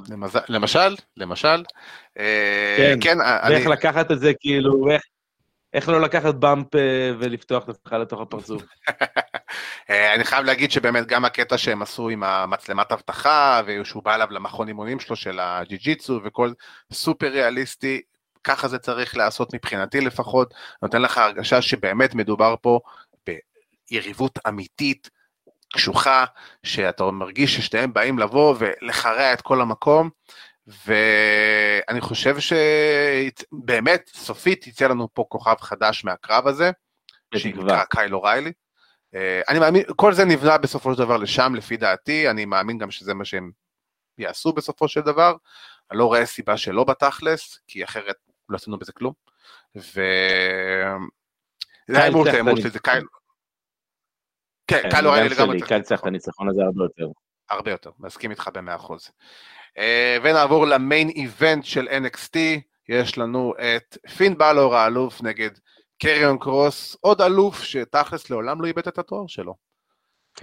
[0.50, 1.64] למשל, למשל.
[2.78, 3.66] כן, כן אני...
[3.66, 5.02] לקחת את זה כאילו, איך,
[5.76, 6.68] איך לא לקחת באמפ
[7.20, 8.64] ולפתוח את לתוך הפרצוף.
[10.16, 14.68] אני חייב להגיד שבאמת גם הקטע שהם עשו עם המצלמת אבטחה, ושהוא בא אליו למכון
[14.68, 16.52] אימונים שלו של הג'י-ג'יצו וכל
[16.94, 18.02] סופר ריאליסטי,
[18.44, 22.80] ככה זה צריך לעשות מבחינתי לפחות, נותן לך הרגשה שבאמת מדובר פה
[23.92, 25.10] יריבות אמיתית,
[25.74, 26.26] קשוחה,
[26.64, 30.10] שאתה מרגיש ששתיהם באים לבוא ולחרע את כל המקום,
[30.68, 36.72] ואני חושב שבאמת, סופית יצא לנו פה כוכב חדש מהקרב הזה,
[37.36, 38.52] שנקרא קיילו ריילי.
[39.16, 42.92] אה, אני מאמין, כל זה נבנה בסופו של דבר לשם, לפי דעתי, אני מאמין גם
[42.92, 43.52] שזה מה שהם
[44.18, 45.36] יעשו בסופו של דבר.
[45.92, 48.16] אני לא רואה סיבה שלא בתכלס, כי אחרת
[48.50, 49.14] לא עשינו בזה כלום.
[49.76, 50.02] ו...
[51.88, 53.08] זה ההימור, זה ההימור שלי, זה קיילו.
[54.68, 55.62] כן, כן, קל אוריילי לגמרי.
[55.62, 57.08] קל צריך את הניצחון הזה הרבה יותר.
[57.50, 59.12] הרבה יותר, מסכים איתך במאה אחוז.
[59.78, 62.38] אה, ונעבור למיין איבנט של NXT,
[62.90, 65.50] יש לנו את פין בלור האלוף נגד
[66.00, 69.56] קריון קרוס, עוד אלוף שתכלס לעולם לא איבד את התואר שלו.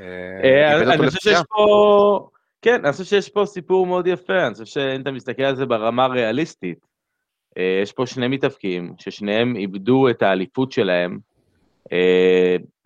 [0.01, 0.05] אה,
[0.45, 2.29] אה, אני חושב שיש פה,
[2.63, 5.67] כן, אני חושב שיש פה סיפור מאוד יפה, אני חושב שאם אתה מסתכל על זה
[5.67, 6.87] ברמה הריאליסטית,
[7.83, 11.19] יש פה שני מתאבקים, ששניהם איבדו את האליפות שלהם,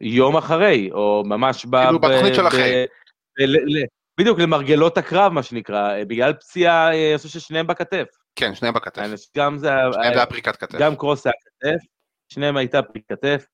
[0.01, 1.85] יום אחרי, או ממש ב...
[1.85, 2.87] כאילו בתוכנית של אחרי.
[4.19, 8.07] בדיוק, למרגלות הקרב, מה שנקרא, אה, בגלל פציעה, אני חושב ששניהם בכתף.
[8.37, 9.03] כן, שניהם בכתף.
[9.37, 9.71] גם זה...
[9.93, 10.79] שניהם זה הפריקת כתף.
[10.79, 11.87] גם קרוס היה כתף.
[12.29, 13.47] שניהם הייתה פי כתף.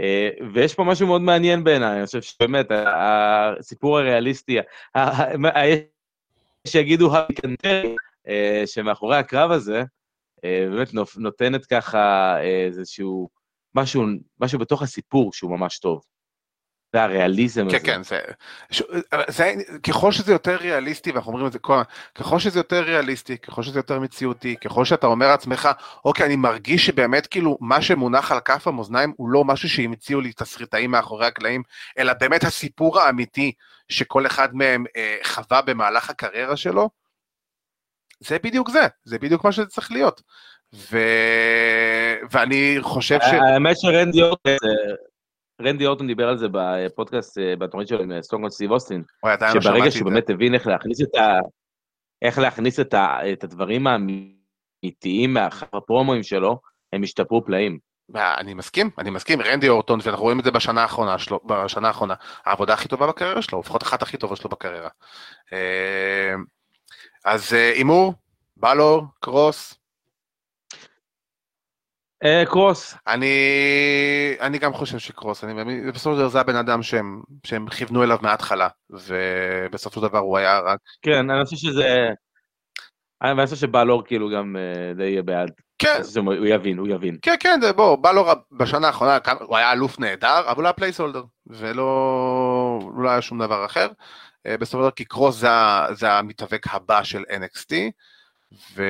[0.00, 4.58] אה, ויש פה משהו מאוד מעניין בעיניי, אני חושב שבאמת, הסיפור הריאליסטי,
[6.66, 7.96] שיגידו הפיקנטרי,
[8.28, 9.82] אה, שמאחורי הקרב הזה,
[10.44, 13.28] אה, באמת נותנת ככה איזשהו
[13.74, 14.04] משהו,
[14.40, 16.00] משהו בתוך הסיפור שהוא ממש טוב.
[16.92, 17.78] זה הריאליזם כן, הזה.
[17.78, 18.20] כן, כן, זה,
[19.28, 21.84] זה, ככל שזה יותר ריאליסטי, ואנחנו אומרים את זה כל הזמן,
[22.14, 25.68] ככל שזה יותר ריאליסטי, ככל שזה יותר מציאותי, ככל שאתה אומר לעצמך,
[26.04, 30.32] אוקיי, אני מרגיש שבאמת כאילו מה שמונח על כף המאזניים הוא לא משהו שהמציאו לי
[30.32, 31.62] תסריטאים מאחורי הקלעים,
[31.98, 33.52] אלא באמת הסיפור האמיתי
[33.88, 36.90] שכל אחד מהם אה, חווה במהלך הקריירה שלו,
[38.20, 40.22] זה בדיוק זה, זה בדיוק מה שזה צריך להיות.
[40.74, 40.98] ו...
[42.30, 43.32] ואני חושב ש...
[43.32, 44.56] האמת שרנדי אורטן
[45.62, 49.02] רנדי אורטון דיבר על זה בפודקאסט, אה, בתוכנית שלו עם סטונגולד סטיב אוסטין,
[49.52, 51.38] שברגע שהוא באמת הבין איך להכניס את ה...
[52.22, 53.32] איך להכניס את, ה...
[53.32, 56.60] את הדברים האמיתיים מאחר הפרומואים שלו,
[56.92, 57.78] הם השתפרו פלאים.
[58.14, 62.14] אני מסכים, אני מסכים, רנדי אורטון, ואנחנו רואים את זה בשנה האחרונה שלו, בשנה האחרונה,
[62.44, 64.88] העבודה הכי טובה בקריירה שלו, לפחות אחת הכי טובה שלו בקריירה.
[65.52, 66.34] אה,
[67.24, 68.14] אז אה, הימור,
[68.56, 69.77] בלור, קרוס, אה,
[72.46, 72.94] קרוס.
[73.06, 73.36] אני,
[74.40, 78.18] אני גם חושב שקרוס, אני, בסופו של דבר זה הבן אדם שהם, שהם כיוונו אליו
[78.22, 80.78] מההתחלה, ובסופו של דבר הוא היה רק...
[81.02, 82.08] כן, אני חושב שזה...
[83.22, 85.50] אני חושב שבלור כאילו גם אה, די יהיה בעד.
[85.78, 86.00] כן.
[86.16, 87.16] הוא יבין, הוא יבין.
[87.22, 91.22] כן, כן, זה בוא, בלור בשנה האחרונה, הוא היה אלוף נהדר, אבל הוא היה placeholder,
[91.46, 93.88] ולא לא היה שום דבר אחר.
[94.46, 95.48] אה, בסופו של דבר, כי קרוס זה,
[95.92, 97.74] זה המתאבק הבא של NXT,
[98.74, 98.82] ו...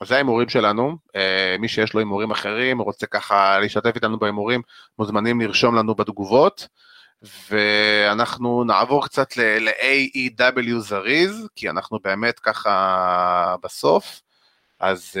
[0.00, 4.62] אז זה ההימורים שלנו, אה, מי שיש לו הימורים אחרים, רוצה ככה להשתתף איתנו בהימורים,
[4.98, 6.68] מוזמנים לרשום לנו בתגובות,
[7.50, 14.20] ואנחנו נעבור קצת ל-AEW זריז, כי אנחנו באמת ככה בסוף,
[14.80, 15.16] אז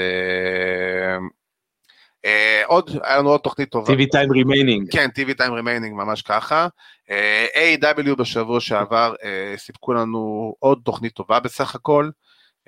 [2.22, 2.26] uh,
[2.66, 3.94] עוד, היה לנו עוד תוכנית טובה.
[3.94, 4.92] TV Time Remaining.
[4.92, 6.68] כן, TV Time Remaining, ממש ככה.
[7.08, 7.12] Uh,
[7.56, 12.10] AEW בשבוע שעבר uh, סיפקו לנו עוד תוכנית טובה בסך הכל.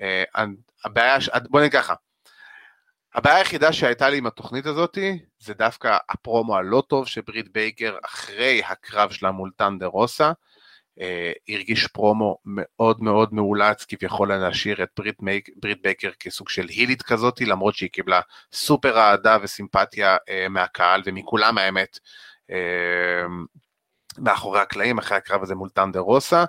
[0.01, 0.39] Uh,
[0.85, 1.17] הבעיה,
[1.49, 1.93] בוא נגיד ככה,
[3.15, 4.97] הבעיה היחידה שהייתה לי עם התוכנית הזאת
[5.39, 10.31] זה דווקא הפרומו הלא טוב שברית בייקר אחרי הקרב שלה מול ת'נדר רוזה
[11.01, 16.67] אה, הרגיש פרומו מאוד מאוד מאולץ כביכול להשאיר את ברית, מייק, ברית בייקר כסוג של
[16.67, 18.21] heel-ית כזאת למרות שהיא קיבלה
[18.53, 21.99] סופר אהדה וסימפתיה אה, מהקהל ומכולם האמת
[22.51, 23.25] אה,
[24.17, 26.45] מאחורי הקלעים אחרי הקרב הזה מול טנדר רוסה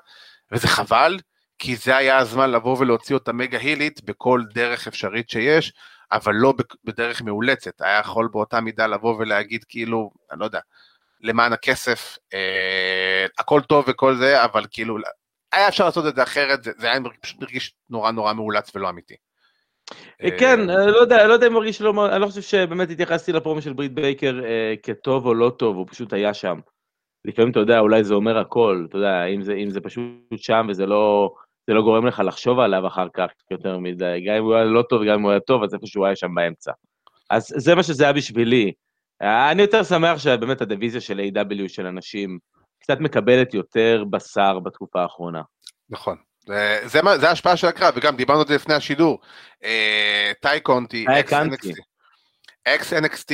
[0.52, 1.18] וזה חבל
[1.64, 5.72] כי זה היה הזמן לבוא ולהוציא אותה מגה הילית בכל דרך אפשרית שיש,
[6.12, 6.54] אבל לא
[6.84, 7.80] בדרך מאולצת.
[7.80, 10.60] היה יכול באותה מידה לבוא ולהגיד כאילו, אני לא יודע,
[11.20, 14.96] למען הכסף, אה, הכל טוב וכל זה, אבל כאילו,
[15.52, 18.88] היה אפשר לעשות את זה אחרת, זה, זה היה פשוט מרגיש נורא נורא מאולץ ולא
[18.88, 19.14] אמיתי.
[20.22, 23.32] אה, כן, אה, לא יודע, לא יודע אם מרגיש לא, אני לא חושב שבאמת התייחסתי
[23.32, 26.60] לפרומו של ברית בייקר אה, כטוב או לא טוב, הוא פשוט היה שם.
[27.24, 30.66] לפעמים, אתה יודע, אולי זה אומר הכל, אתה יודע, אם זה, אם זה פשוט שם
[30.70, 31.34] וזה לא,
[31.66, 34.82] זה לא גורם לך לחשוב עליו אחר כך יותר מדי, גם אם הוא היה לא
[34.82, 36.72] טוב וגם אם הוא היה טוב, אז איפשהו היה שם באמצע.
[37.30, 38.72] אז זה מה שזה היה בשבילי.
[39.20, 41.68] אני יותר שמח שבאמת הדיוויזיה של A.W.
[41.68, 42.38] של אנשים
[42.80, 45.42] קצת מקבלת יותר בשר בתקופה האחרונה.
[45.90, 46.16] נכון.
[46.84, 49.20] זה, מה, זה ההשפעה של הקרב, וגם דיברנו על זה לפני השידור.
[49.64, 51.04] אה, טאי קונטי,
[52.64, 53.32] ex NXT,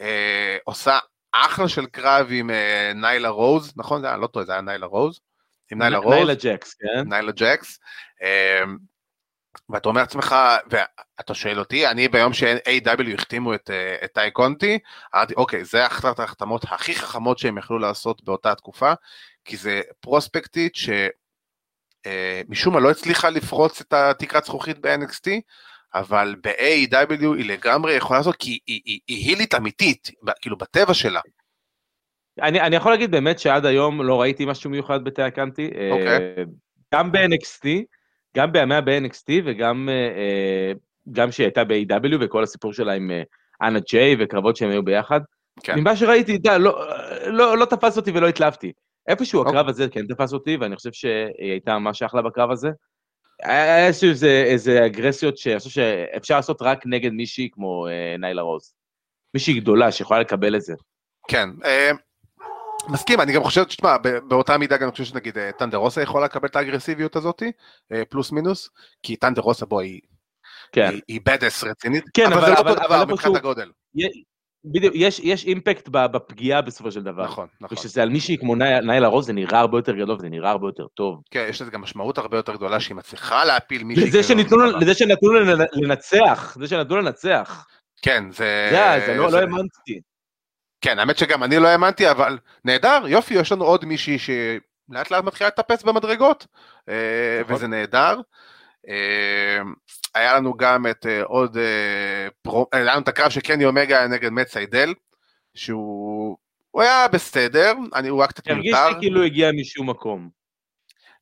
[0.00, 0.98] אה, עושה
[1.32, 4.00] אחלה של קרב עם אה, ניילה רוז, נכון?
[4.00, 5.20] זה היה לא טועה, זה היה ניילה רוז.
[5.72, 6.14] עם ניילה רוז.
[6.14, 7.08] ניילה ג'קס, כן.
[7.08, 7.78] ניילה ג'קס.
[8.22, 8.76] אמ,
[9.68, 10.36] ואתה אומר לעצמך,
[10.70, 14.78] ואתה שואל אותי, אני ביום ש-AEW החתימו את, אה, את טאי קונטי,
[15.14, 18.92] אמרתי, אוקיי, זה אחת ההחתמות הכי חכמות שהם יכלו לעשות באותה תקופה,
[19.44, 25.30] כי זה פרוספקטית שמשום אה, מה לא הצליחה לפרוץ את התקרת זכוכית ב-NXT,
[25.94, 30.10] אבל ב-AW היא לגמרי יכולה לעשות, כי היא, היא, היא הילית אמיתית,
[30.40, 31.20] כאילו בטבע שלה.
[32.40, 35.70] אני, אני יכול להגיד באמת שעד היום לא ראיתי משהו מיוחד בתאי הקאנטי.
[35.90, 36.34] אוקיי.
[36.36, 36.48] Uh,
[36.94, 37.68] גם ב-NXT,
[38.36, 40.78] גם בימיה ב-NXT וגם uh,
[41.12, 43.10] גם שהיא הייתה ב-AW וכל הסיפור שלה עם
[43.62, 45.20] אנה ג'יי וקרבות שהם היו ביחד.
[45.62, 45.78] כן.
[45.78, 46.84] ממה שראיתי, דה, לא,
[47.26, 48.72] לא, לא תפס אותי ולא התלהבתי.
[49.08, 49.52] איפשהו אוקיי.
[49.52, 52.70] הקרב הזה כן תפס אותי, ואני חושב שהיא הייתה ממש אחלה בקרב הזה.
[53.42, 58.74] היה איזה, איזה אגרסיות שאני חושב שאפשר לעשות רק נגד מישהי כמו uh, ניילה רוז.
[59.34, 60.74] מישהי גדולה שיכולה לקבל את זה.
[61.28, 61.48] כן,
[62.88, 63.96] מסכים, אני גם חושב, תשמע,
[64.28, 67.42] באותה מידה גם אני חושב שנגיד אה, טנדרוסה יכולה לקבל את האגרסיביות הזאת,
[67.92, 68.70] אה, פלוס מינוס,
[69.02, 70.00] כי טנדרוסה בו היא,
[70.72, 70.88] כן.
[70.90, 73.70] היא, היא בדס רצינית, כן, אבל, אבל זה לא אותו דבר מבחינת הגודל.
[74.64, 77.24] בדיוק, יש, יש אימפקט בפגיעה בסופו של דבר.
[77.24, 77.78] נכון, נכון.
[77.78, 80.86] וכשזה על מישהי כמו ניילה רוז, זה נראה הרבה יותר גדול וזה נראה הרבה יותר
[80.94, 81.22] טוב.
[81.30, 84.06] כן, יש לזה גם משמעות הרבה יותר גדולה שהיא מצליחה להפיל מישהי.
[84.06, 85.32] לזה שנתנו, לזה שנתנו
[85.72, 87.66] לנצח, זה שנתנו לנצח.
[88.02, 88.68] כן, זה...
[88.70, 90.00] זה, זה לא, לא האמנתי.
[90.82, 95.24] כן, האמת שגם אני לא האמנתי, אבל נהדר, יופי, יש לנו עוד מישהי שלאט לאט
[95.24, 96.46] מתחילה לטפס במדרגות,
[96.88, 96.94] אה,
[97.40, 97.54] נכון.
[97.54, 98.20] וזה נהדר.
[98.88, 99.60] אה,
[100.14, 101.56] היה לנו גם את אה, עוד,
[102.72, 104.94] היה לנו את הקרב של קני אומגה נגד מת סיידל,
[105.54, 106.36] שהוא
[106.70, 108.78] הוא היה בסדר, אני, הוא היה קצת מיותר.
[108.78, 110.28] הרגיש לי כאילו הגיע משום מקום.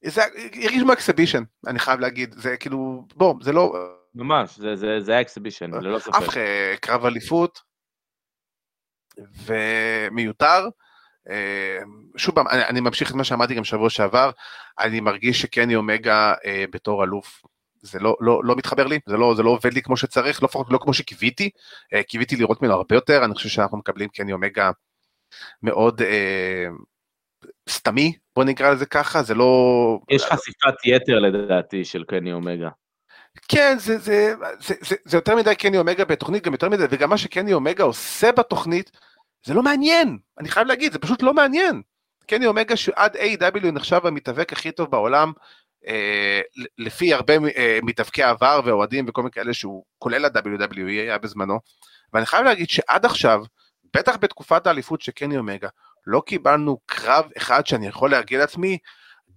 [0.05, 0.23] זה
[0.63, 3.73] הרגיש כמו exhibition, אני חייב להגיד, זה כאילו, בוא, זה לא...
[4.15, 6.15] ממש, זה, זה, זה היה exhibition, ללא ספק.
[6.15, 6.29] אף
[6.81, 7.70] קרב אליפות,
[9.47, 10.69] ומיותר.
[11.31, 11.79] אה,
[12.17, 14.31] שוב פעם, אני, אני ממשיך את מה שאמרתי גם שבוע שעבר,
[14.79, 17.43] אני מרגיש שקני אומגה אה, בתור אלוף,
[17.83, 20.49] זה לא, לא, לא מתחבר לי, זה לא, זה לא עובד לי כמו שצריך, לא
[20.71, 21.51] לא כמו שקיוויתי,
[21.95, 24.71] אה, קיוויתי לראות ממנו הרבה יותר, אני חושב שאנחנו מקבלים קני אומגה
[25.63, 26.67] מאוד אה,
[27.69, 29.99] סתמי, בוא נקרא לזה ככה, זה לא...
[30.11, 32.69] יש חשיפת יתר לדעתי של קני אומגה.
[33.49, 37.11] כן, זה, זה, זה, זה, זה יותר מדי קני אומגה בתוכנית, גם יותר מדי, וגם
[37.11, 38.91] מה שקני אומגה עושה בתוכנית,
[39.45, 41.83] זה לא מעניין, אני חייב להגיד, זה פשוט לא מעניין.
[42.27, 43.71] קני אומגה שעד A.W.
[43.73, 45.33] נחשב המתאבק הכי טוב בעולם,
[45.87, 46.41] אה,
[46.79, 51.59] לפי הרבה אה, מתאבקי עבר ואוהדים וכל מיני כאלה שהוא, כולל ה-WWE היה בזמנו,
[52.13, 53.43] ואני חייב להגיד שעד עכשיו,
[53.97, 55.69] בטח בתקופת האליפות של קני אומגה,
[56.07, 58.79] לא קיבלנו קרב אחד שאני יכול להגיד לעצמי,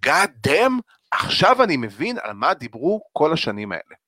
[0.06, 0.82] God damn,
[1.12, 4.03] עכשיו אני מבין על מה דיברו כל השנים האלה.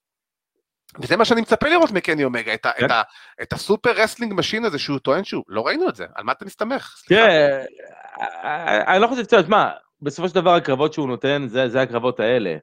[1.01, 2.85] וזה מה שאני מצפה לראות מקני אומגה, את, כן.
[2.85, 3.01] את, ה,
[3.41, 6.31] את ה super wrestling machine הזה שהוא טוען שהוא, לא ראינו את זה, על מה
[6.31, 6.95] אתה מסתמך?
[7.07, 7.63] תראה,
[8.87, 9.71] אני לא חושב, מה,
[10.01, 12.57] בסופו של דבר הקרבות שהוא נותן, זה, זה הקרבות האלה.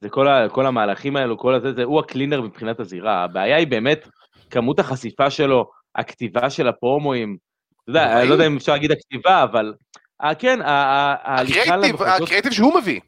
[0.00, 3.24] זה כל, ה, כל המהלכים האלו, כל הזה, זה, הוא ה cleaner מבחינת הזירה.
[3.24, 4.08] הבעיה היא באמת
[4.50, 7.36] כמות החשיפה שלו, הכתיבה של הפרומואים.
[7.82, 9.74] אתה יודע, אני לא יודע אם אפשר להגיד הכתיבה, אבל...
[10.38, 12.22] כן, ההליכה למחוזות...
[12.22, 13.00] הקריאיטיב שהוא מביא.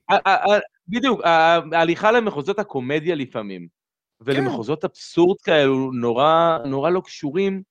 [0.89, 1.21] בדיוק,
[1.73, 3.82] ההליכה למחוזות הקומדיה לפעמים.
[4.25, 4.89] ולמחוזות כן.
[4.91, 7.63] אבסורד כאלו נורא, נורא לא קשורים,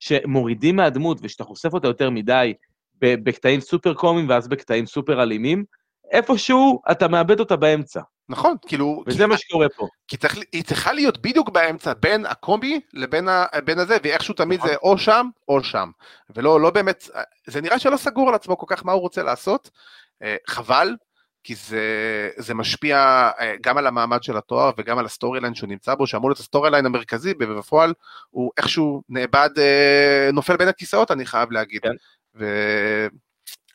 [0.00, 2.54] שמורידים מהדמות ושאתה חושף אותה יותר מדי
[2.98, 5.64] בקטעים סופר קומיים ואז בקטעים סופר אלימים,
[6.10, 8.00] איפשהו אתה מאבד אותה באמצע.
[8.28, 9.02] נכון, כאילו...
[9.06, 9.88] וזה כי, מה שקורה פה.
[10.08, 14.58] כי צריך, היא צריכה להיות בדיוק באמצע בין הקומי לבין ה, בין הזה, ואיכשהו תמיד
[14.58, 14.70] נכון.
[14.70, 15.90] זה או שם או שם.
[16.36, 17.08] ולא לא באמת,
[17.46, 19.70] זה נראה שלא סגור על עצמו כל כך מה הוא רוצה לעשות,
[20.22, 20.96] אה, חבל,
[21.44, 22.96] כי זה, זה משפיע
[23.40, 26.38] אה, גם על המעמד של התואר וגם על ה storyline שהוא נמצא בו, שאמור להיות
[26.38, 27.94] ה storyline המרכזי, ובפועל
[28.30, 31.82] הוא איכשהו נאבד, אה, נופל בין הכיסאות, אני חייב להגיד.
[31.82, 31.90] כן.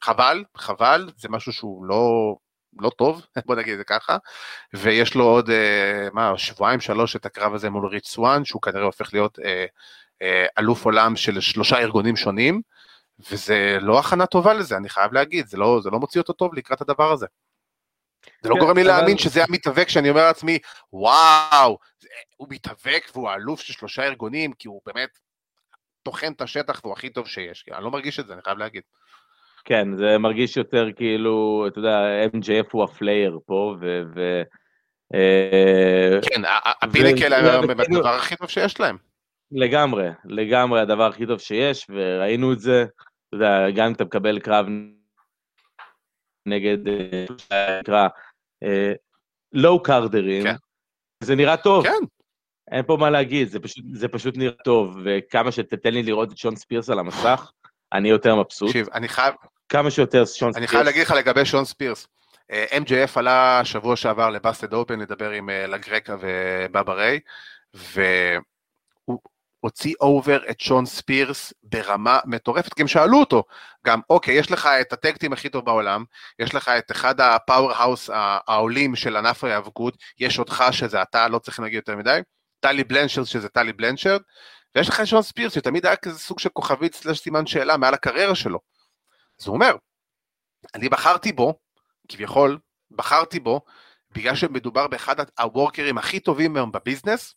[0.02, 2.36] וחבל, חבל, זה משהו שהוא לא,
[2.80, 4.18] לא טוב, בוא נגיד את זה ככה,
[4.74, 8.84] ויש לו עוד, אה, מה, שבועיים, שלוש את הקרב הזה מול ריץ' סואן, שהוא כנראה
[8.84, 9.40] הופך להיות
[10.60, 12.62] אלוף עולם של שלושה ארגונים שונים.
[13.32, 16.54] וזה לא הכנה טובה לזה, אני חייב להגיד, זה לא, זה לא מוציא אותו טוב
[16.54, 17.26] לקראת הדבר הזה.
[18.46, 20.60] זה לא כן, גורם לי להאמין שזה המתאבק שאני אומר לעצמי,
[20.94, 21.78] וואו,
[22.38, 25.10] הוא מתאבק והוא האלוף של שלושה ארגונים, כי הוא באמת
[26.04, 27.66] טוחן את השטח והוא הכי טוב שיש.
[27.74, 28.82] אני לא מרגיש את זה, אני חייב להגיד.
[29.66, 32.00] כן, זה מרגיש יותר כאילו, אתה יודע,
[32.34, 34.02] MJF הוא הפלייר פה, ו...
[34.16, 34.42] ו...
[35.14, 36.42] אה, כן,
[36.82, 38.98] ה Pinnacle הם הדבר הכי טוב שיש להם.
[39.52, 44.40] לגמרי, לגמרי הדבר הכי טוב שיש, וראינו את זה, אתה יודע, גם אם אתה מקבל
[44.40, 44.66] קרב
[46.46, 46.88] נגד,
[47.52, 48.08] אה, נקרא,
[49.54, 50.56] לואו קארדרים, כן.
[51.24, 51.84] זה נראה טוב.
[51.84, 52.06] כן.
[52.72, 56.38] אין פה מה להגיד, זה פשוט, זה פשוט נראה טוב, וכמה שתתן לי לראות את
[56.38, 57.52] שון ספירס על המסך,
[57.94, 58.70] אני יותר מבסוט.
[58.70, 59.34] תקשיב, אני חייב...
[59.70, 60.58] כמה שיותר שון ספירס.
[60.58, 62.08] אני חייב להגיד לך לגבי שון ספירס.
[62.52, 67.20] אה, MJF עלה שבוע שעבר לבאסטד אופן לדבר עם אה, לגרקה ובאבא ריי,
[67.74, 68.44] והוא
[69.66, 73.44] הוציא over את שון ספירס ברמה מטורפת, כי הם שאלו אותו,
[73.86, 76.04] גם אוקיי, יש לך את ה tag team הכי טוב בעולם,
[76.40, 78.10] יש לך את אחד ה powerhouse
[78.48, 82.20] העולים של ענף ההיאבקות, יש אותך שזה אתה, לא צריך להגיד יותר מדי,
[82.60, 84.22] טלי בלנשרד שזה טלי בלנשרד,
[84.76, 87.94] ויש לך את שון ספירס שתמיד היה כזה סוג של כוכבית slash סימן שאלה מעל
[87.94, 88.60] הקריירה שלו.
[89.42, 89.76] אז הוא אומר,
[90.76, 91.54] אני בחרתי בו,
[92.08, 92.58] כביכול,
[92.92, 93.62] בחרתי בו,
[94.12, 97.36] בגלל שמדובר באחד הוורקרים הכי טובים היום בביזנס,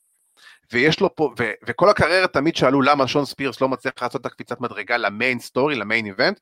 [0.73, 4.27] ויש לו פה, ו, וכל הקריירה תמיד שאלו למה שון ספירס לא מצליח לעשות את
[4.27, 6.41] הקפיצת מדרגה ל main story, ל main event,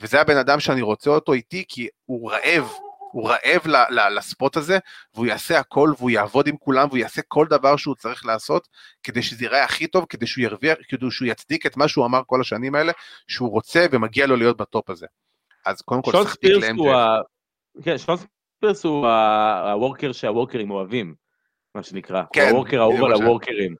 [0.00, 2.70] וזה הבן אדם שאני רוצה אותו איתי, כי הוא רעב,
[3.12, 4.78] הוא רעב ל, ל, ל spot הזה,
[5.14, 8.68] והוא יעשה הכל, והוא יעבוד עם כולם, והוא יעשה כל דבר שהוא צריך לעשות,
[9.02, 12.20] כדי שזה ייראה הכי טוב, כדי שהוא ירוויח, כדי שהוא יצדיק את מה שהוא אמר
[12.26, 12.92] כל השנים האלה,
[13.28, 15.06] שהוא רוצה ומגיע לו להיות ב top הזה.
[15.66, 17.20] אז קודם כל, שון ספירס הוא ה...
[17.82, 21.14] כן, שון ספירס הוא ה worker שהוורקרים אוהבים.
[21.74, 22.22] מה שנקרא.
[22.32, 22.48] כן.
[22.50, 23.74] ה worker האהוב על הוורקרים.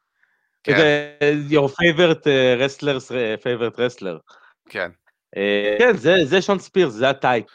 [0.63, 0.77] כן.
[0.77, 1.17] זה
[1.51, 4.35] your favorite uh, wrestlers, uh, favorite wrestler.
[4.69, 4.91] כן.
[5.37, 7.47] אה, כן, זה, זה שון ספירס, זה ה type.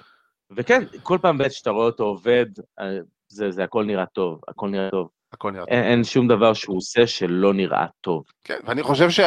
[0.51, 2.45] וכן, כל פעם בעצם שאתה רואה אותו עובד,
[3.27, 5.09] זה, זה הכל נראה טוב, הכל נראה טוב.
[5.31, 5.73] הכל נראה טוב.
[5.73, 8.23] אין שום דבר שהוא עושה שלא נראה טוב.
[8.43, 9.19] כן, ואני חושב ש...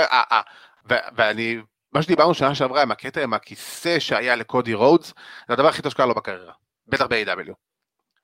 [1.16, 1.58] ואני,
[1.92, 5.14] מה שדיברנו שנה שעברה עם הקטע עם הכיסא שהיה לקודי רודס,
[5.48, 6.52] זה הדבר הכי טוב שקרה לו בקריירה,
[6.86, 7.52] בטח ב-AEW.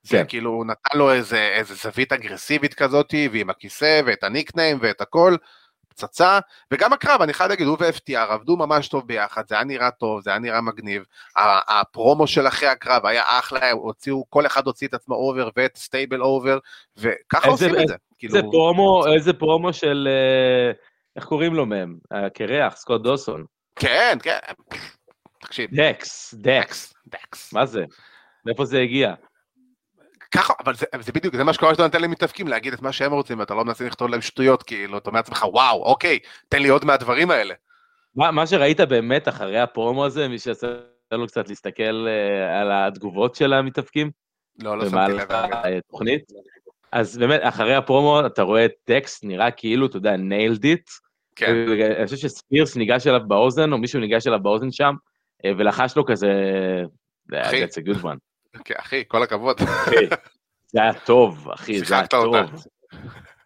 [0.09, 0.25] כן.
[0.29, 5.37] כאילו הוא נתן לו איזה, איזה זווית אגרסיבית כזאת, ועם הכיסא ואת הניקניים ואת הכל,
[5.89, 6.39] פצצה,
[6.71, 10.21] וגם הקרב, אני חייב להגיד, הוא ו-FTR עבדו ממש טוב ביחד, זה היה נראה טוב,
[10.21, 11.05] זה היה נראה מגניב,
[11.69, 15.83] הפרומו של אחרי הקרב היה אחלה, הוציאו, כל אחד הוציא את עצמו over ואת ה
[15.83, 16.59] stable over,
[16.97, 17.81] וככה עושים את זה.
[17.83, 18.51] איזה כאילו...
[18.51, 20.73] פרומו, איזה פרומו של, אה,
[21.17, 21.99] איך קוראים לו מהם?
[22.11, 23.45] הקרח, סקוט דוסון.
[23.77, 24.39] כן, כן,
[25.41, 25.71] תקשיב.
[25.73, 26.95] דקס, דקס.
[27.07, 27.53] דקס.
[27.53, 27.85] מה זה?
[28.47, 29.15] מאיפה זה הגיע?
[30.35, 33.13] ככה, אבל זה, זה בדיוק, זה מה שקורה שאתה נותן למתאבקים, להגיד את מה שהם
[33.13, 36.19] רוצים, ואתה לא מנסה לכתוב להם שטויות, כאילו, אתה אומר לעצמך, וואו, אוקיי,
[36.49, 37.55] תן לי עוד מהדברים האלה.
[38.17, 40.67] מה, מה שראית באמת אחרי הפרומו הזה, מי שעשה
[41.13, 44.11] לנו קצת להסתכל אה, על התגובות של המתאבקים?
[44.63, 45.29] לא, לא שמתי לב.
[45.31, 46.23] התוכנית?
[46.93, 50.91] אז באמת, אחרי הפרומו אתה רואה דקס, נראה כאילו, אתה יודע, nailed it.
[51.37, 51.55] כן.
[51.97, 54.95] אני חושב שספירס ניגש אליו באוזן, או מישהו ניגש אליו באוזן שם,
[55.45, 56.33] אה, ולחש לו כזה,
[57.35, 58.34] אחי, that's a good one.
[58.65, 59.61] כן, אחי, כל הכבוד.
[60.73, 62.37] זה היה טוב, אחי, זה היה טוב.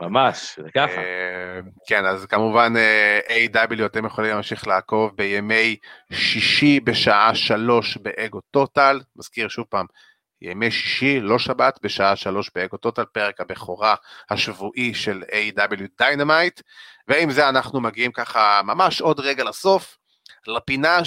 [0.01, 0.97] ממש, זה ככה.
[0.97, 5.77] אה, כן, אז כמובן אה, AEW אתם יכולים להמשיך לעקוב בימי
[6.13, 9.87] שישי בשעה שלוש באגו טוטל, מזכיר שוב פעם,
[10.43, 13.95] ימי שישי, לא שבת, בשעה שלוש באגו טוטל, פרק הבכורה
[14.31, 16.61] השבועי של AEW Dynamite,
[17.09, 19.99] ועם זה אנחנו מגיעים ככה ממש עוד רגע לסוף,
[20.47, 20.99] לפינה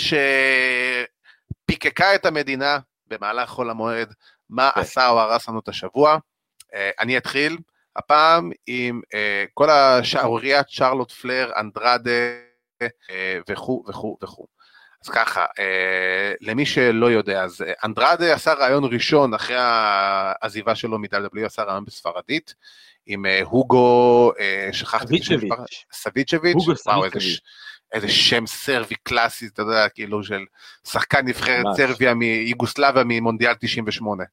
[1.67, 2.79] שפיקקה את המדינה
[3.11, 4.13] במהלך חול המועד,
[4.49, 4.73] מה okay.
[4.73, 4.79] כן.
[4.79, 6.17] עשה או הרס לנו את השבוע.
[6.63, 7.57] אה, אני אתחיל
[7.95, 12.09] הפעם עם אה, כל השערוריית שרלוט פלייר, אנדרדה
[12.83, 12.87] אה,
[13.49, 14.47] וכו' וכו' וכו'.
[15.03, 21.45] אז ככה, אה, למי שלא יודע, אז אנדרדה עשה ריאיון ראשון אחרי העזיבה שלו מ-WWE,
[21.45, 22.55] עשה ריאיון בספרדית,
[23.05, 25.39] עם אה, הוגו, אה, שכחתי את השם,
[25.93, 27.19] סביצ'ביץ', וואו, איזה,
[27.93, 30.41] איזה שם סרבי קלאסי, אתה יודע, כאילו של
[30.87, 34.23] שחקן נבחרת סרביה מיוגוסלביה ממונדיאל 98.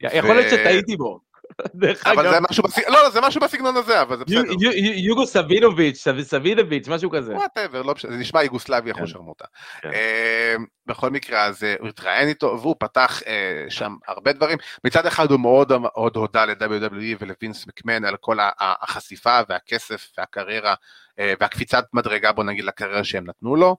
[0.00, 1.20] יכול להיות שטעיתי בו.
[2.12, 4.52] אבל זה משהו בסגנון, לא, זה משהו בסגנון הזה, אבל זה בסדר.
[4.94, 7.34] הוגו סבינוביץ', סבינוביץ', משהו כזה.
[7.34, 9.44] whatever, לא משנה, זה נשמע יוגוסלבי שרמוטה.
[9.82, 9.88] כן.
[9.88, 14.58] אמ, בכל מקרה, אז אה, הוא התראיין איתו, והוא פתח אה, שם הרבה דברים.
[14.84, 20.74] מצד אחד הוא מאוד הודה ל-WWE ולווינס מקמן על כל החשיפה והכסף והקריירה
[21.18, 23.76] והקפיצת מדרגה, בוא נגיד, לקריירה שהם נתנו לו.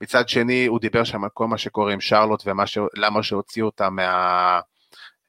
[0.00, 4.60] מצד שני, הוא דיבר שם על כל מה שקורה עם שרלוט ולמה שהוציאו אותה מה...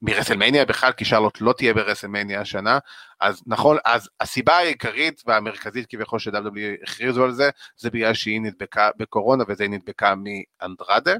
[0.03, 2.79] מרסלמניה בכלל, כי שרלוט לא תהיה ברסלמניה השנה,
[3.19, 8.89] אז נכון, אז הסיבה העיקרית והמרכזית כביכול ש-W הכריזו על זה, זה בגלל שהיא נדבקה
[8.97, 11.13] בקורונה וזה נדבקה מאנדרדה.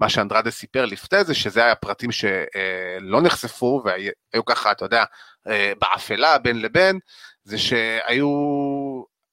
[0.00, 5.04] מה שאנדרדה סיפר לפני זה, שזה היה פרטים שלא נחשפו והיו ככה, אתה יודע,
[5.48, 6.98] אה, באפלה בין לבין,
[7.44, 8.28] זה שהיו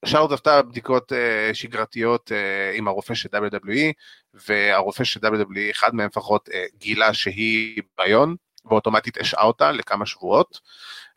[0.06, 1.16] שרלוט עשתה בדיקות uh,
[1.54, 3.94] שגרתיות uh, עם הרופא של WWE,
[4.34, 8.36] והרופא של WWE, אחד מהם לפחות, uh, גילה שהיא ביון,
[8.66, 10.60] ואוטומטית השעה אותה לכמה שבועות,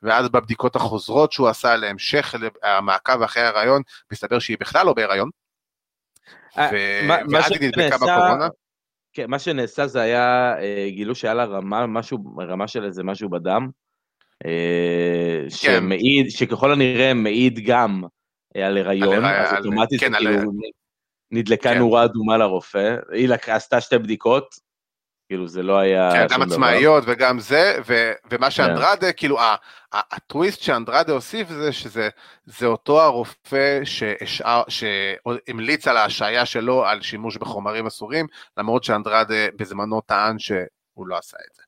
[0.02, 5.30] ואז בבדיקות החוזרות שהוא עשה להמשך המעקב אחרי ההיריון, מסתבר שהיא בכלל לא בהיריון,
[6.56, 8.48] ואז היא נדבקה בקורונה.
[9.12, 10.54] כן, מה שנעשה זה היה,
[10.88, 13.68] גילו שהיה לה רמה, משהו, רמה של איזה משהו בדם,
[14.42, 14.48] כן.
[15.50, 18.02] שמעיד, שככל הנראה מעיד גם
[18.54, 20.52] על הריון, אז אוטומטית כן, כאילו
[21.30, 21.78] נדלקה כן.
[21.78, 24.54] נורה אדומה לרופא, היא עשתה שתי בדיקות,
[25.28, 26.10] כאילו זה לא היה...
[26.12, 28.50] כן, גם עצמאיות וגם זה, ו, ומה כן.
[28.50, 29.12] שאנדרדה.
[29.12, 29.38] כאילו
[29.92, 32.08] הטוויסט שאנדרדה הוסיף זה שזה
[32.62, 38.26] אותו הרופא שהשאר, שהמליץ על ההשעיה שלו על שימוש בחומרים אסורים,
[38.56, 41.62] למרות שאנדרדה בזמנו טען שהוא לא עשה את זה.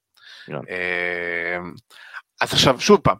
[0.47, 0.53] כן.
[0.53, 1.73] אמ,
[2.41, 3.17] אז עכשיו שוב פעם,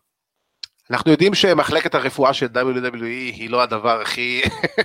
[0.91, 4.43] אנחנו יודעים שמחלקת הרפואה של WWE היא לא הדבר הכי,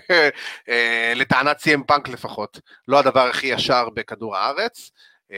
[0.70, 4.92] אה, לטענת CM פאנק לפחות, לא הדבר הכי ישר בכדור הארץ,
[5.32, 5.38] אה,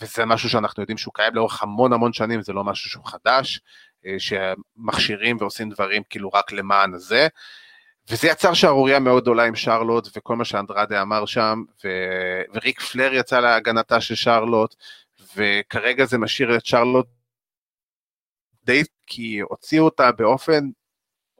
[0.00, 3.60] וזה משהו שאנחנו יודעים שהוא קיים לאורך המון המון שנים, זה לא משהו שהוא חדש,
[4.06, 7.28] אה, שמכשירים ועושים דברים כאילו רק למען זה,
[8.10, 11.88] וזה יצר שערורייה מאוד גדולה עם שרלוט וכל מה שאנדרדה אמר שם, ו...
[12.54, 14.74] וריק פלר יצא להגנתה של שרלוט,
[15.36, 17.06] וכרגע זה משאיר את שרלוט
[18.70, 20.68] די כי הוציאו אותה באופן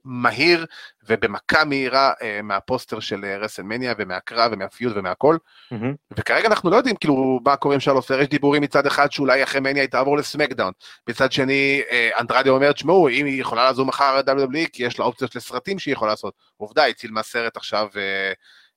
[0.04, 0.66] מהיר
[1.08, 5.36] ובמכה מהירה אה, מהפוסטר של אה, רסלמניה ומהקרב ומהפיוד ומהכל.
[5.74, 6.16] Mm-hmm.
[6.18, 9.42] וכרגע אנחנו לא יודעים כאילו מה קורה עם שרלוט פלייר, יש דיבורים מצד אחד שאולי
[9.42, 10.72] אחרי מניה היא תעבור ל SmackDown.
[11.08, 15.04] מצד שני, אה, אנדרדה אומר, תשמעו, אם היא יכולה לעזור מחר ל-WWE, כי יש לה
[15.04, 16.34] אופציות לסרטים שהיא יכולה לעשות.
[16.56, 18.32] עובדה, היא צילמה סרט עכשיו, אה,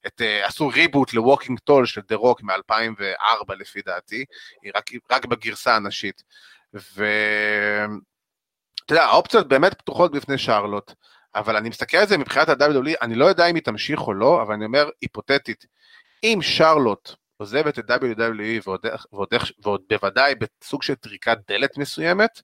[0.07, 4.25] את, אה, עשו reboot ל Walking Tall של The Rock מ-2004 לפי דעתי,
[4.63, 6.23] היא רק, רק בגרסה הנשית.
[6.95, 7.05] ו...
[8.85, 10.93] אתה יודע, האופציות באמת פתוחות בפני שרלוט,
[11.35, 14.41] אבל אני מסתכל על זה מבחינת ה-WWE, אני לא יודע אם היא תמשיך או לא,
[14.41, 15.65] אבל אני אומר, היפותטית,
[16.23, 19.27] אם שרלוט עוזבת את WWE ועוד, ועוד,
[19.63, 22.41] ועוד בוודאי בסוג של טריקת דלת מסוימת,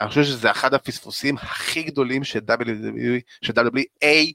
[0.00, 4.32] אני חושב שזה אחד הפספוסים הכי גדולים של WWE, של WWE אי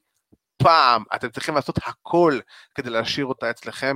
[0.57, 1.03] פעם.
[1.15, 2.39] אתם צריכים לעשות הכל
[2.75, 3.95] כדי להשאיר אותה אצלכם.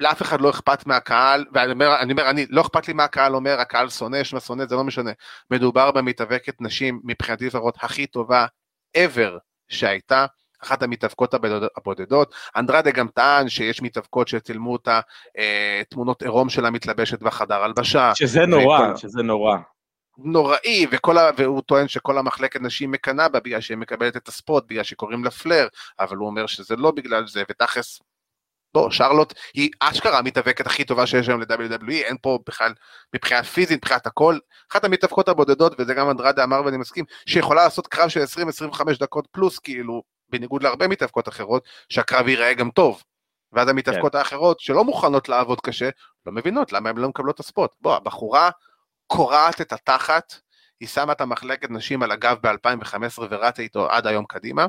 [0.00, 3.34] לאף אחד לא אכפת מהקהל, ואני אומר, אני אומר, אני, לא אכפת לי מה הקהל
[3.34, 5.10] אומר, הקהל שונא, שמה שונא, זה לא משנה.
[5.50, 8.46] מדובר במתאבקת נשים, מבחינתי לפחות, הכי טובה
[8.96, 9.38] ever
[9.68, 10.26] שהייתה.
[10.62, 11.34] אחת המתאבקות
[11.76, 12.34] הבודדות.
[12.56, 14.78] אנדרדה גם טען שיש מתאבקות שצילמו
[15.80, 18.14] התמונות אה, עירום שלה מתלבשת בחדר הלבשה.
[18.14, 18.96] שזה נורא, וכל...
[18.96, 19.56] שזה נורא.
[20.18, 21.30] נוראי, וכל ה...
[21.36, 25.30] והוא טוען שכל המחלקת נשים מקנאה בה בגלל שהיא מקבלת את הספוט, בגלל שקוראים לה
[25.30, 25.68] פלר,
[26.00, 28.00] אבל הוא אומר שזה לא בגלל זה, ותכלס,
[28.76, 32.72] לא, שרלוט היא אשכרה המתאבקת הכי טובה שיש היום ל-WWE, אין פה בכלל,
[33.14, 34.38] מבחינה פיזית, מבחינת הכל,
[34.72, 38.20] אחת המתאבקות הבודדות, וזה גם אנדרדה אמר ואני מסכים, שיכולה לעשות קרב של
[38.70, 43.02] 20-25 דקות פלוס, כאילו, בניגוד להרבה מתאבקות אחרות, שהקרב ייראה גם טוב.
[43.52, 44.18] ואז המתאבקות כן.
[44.18, 45.88] האחרות, שלא מוכנות לעבוד קשה,
[46.26, 47.70] לא מבינות למה הן לא מקבלות את הספוט.
[47.80, 48.50] בוא, הבחורה
[49.06, 50.34] קורעת את התחת,
[50.80, 54.66] היא שמה את המחלקת נשים על הגב ב-2015 ורצה איתו עד היום קדימה.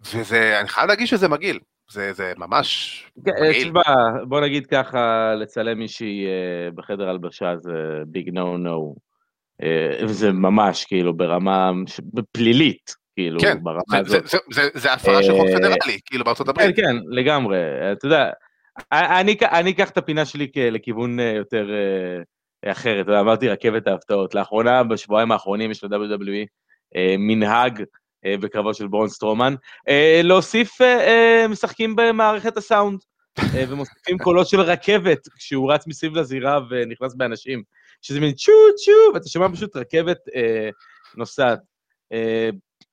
[0.00, 1.60] וזה, אני חייב להגיד שזה מגעיל,
[1.90, 3.62] זה, זה ממש כן, מגעיל.
[3.62, 3.82] תשמע,
[4.28, 8.94] בוא נגיד ככה, לצלם מישהי uh, בחדר הלבשה זה ביג נו נו.
[10.06, 11.72] זה ממש כאילו ברמה
[12.32, 14.26] פלילית, כאילו, כן, ברמה זה, הזאת.
[14.26, 16.76] זה, זה, זה, זה הפרה של חוק אה, פדרלי, כאילו בארצות הברית.
[16.76, 17.58] כן, כן, לגמרי.
[17.92, 18.30] אתה יודע,
[18.92, 23.08] אני, אני אקח את הפינה שלי לכיוון אה, יותר אה, אחרת.
[23.08, 24.34] אמרתי רכבת ההפתעות.
[24.34, 26.46] לאחרונה, בשבועיים האחרונים יש ל-WWE
[27.18, 27.82] מנהג
[28.26, 29.54] בקרבו של ברון סטרומן,
[30.22, 30.78] להוסיף
[31.48, 33.00] משחקים במערכת הסאונד,
[33.54, 37.62] ומוסיפים קולות של רכבת כשהוא רץ מסביב לזירה ונכנס באנשים,
[38.02, 38.52] שזה מין צ'ו
[38.84, 40.18] צ'ו, ואתה שומע פשוט רכבת
[41.16, 41.58] נוסעת.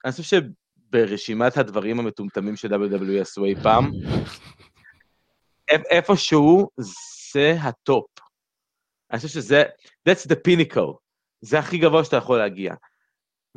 [0.06, 0.42] אני חושב
[0.90, 3.92] שברשימת הדברים המטומטמים ש-WWE עשו אי פעם,
[5.70, 6.70] איפשהו
[7.32, 8.06] זה ה top.
[9.12, 9.64] אני חושב שזה,
[10.10, 10.94] that's the pinnacle,
[11.42, 12.74] זה הכי גבוה שאתה יכול להגיע.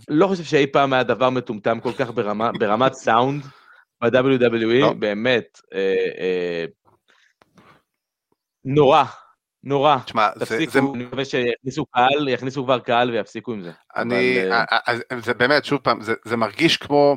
[0.09, 3.45] לא חושב שאי פעם היה דבר מטומטם כל כך ברמה, ברמת סאונד
[4.03, 4.93] ב-WWE, לא.
[4.93, 6.65] באמת, אה, אה,
[8.65, 9.05] נורא,
[9.65, 9.97] נורא.
[10.05, 10.79] תשמע, תפסיקו, זה...
[10.79, 13.73] אני מקווה שיכניסו קהל, יכניסו כבר קהל ויפסיקו עם זה.
[13.97, 14.53] אני, אבל...
[14.53, 14.79] אה, אה,
[15.13, 17.17] אה, זה באמת, שוב פעם, זה, זה מרגיש כמו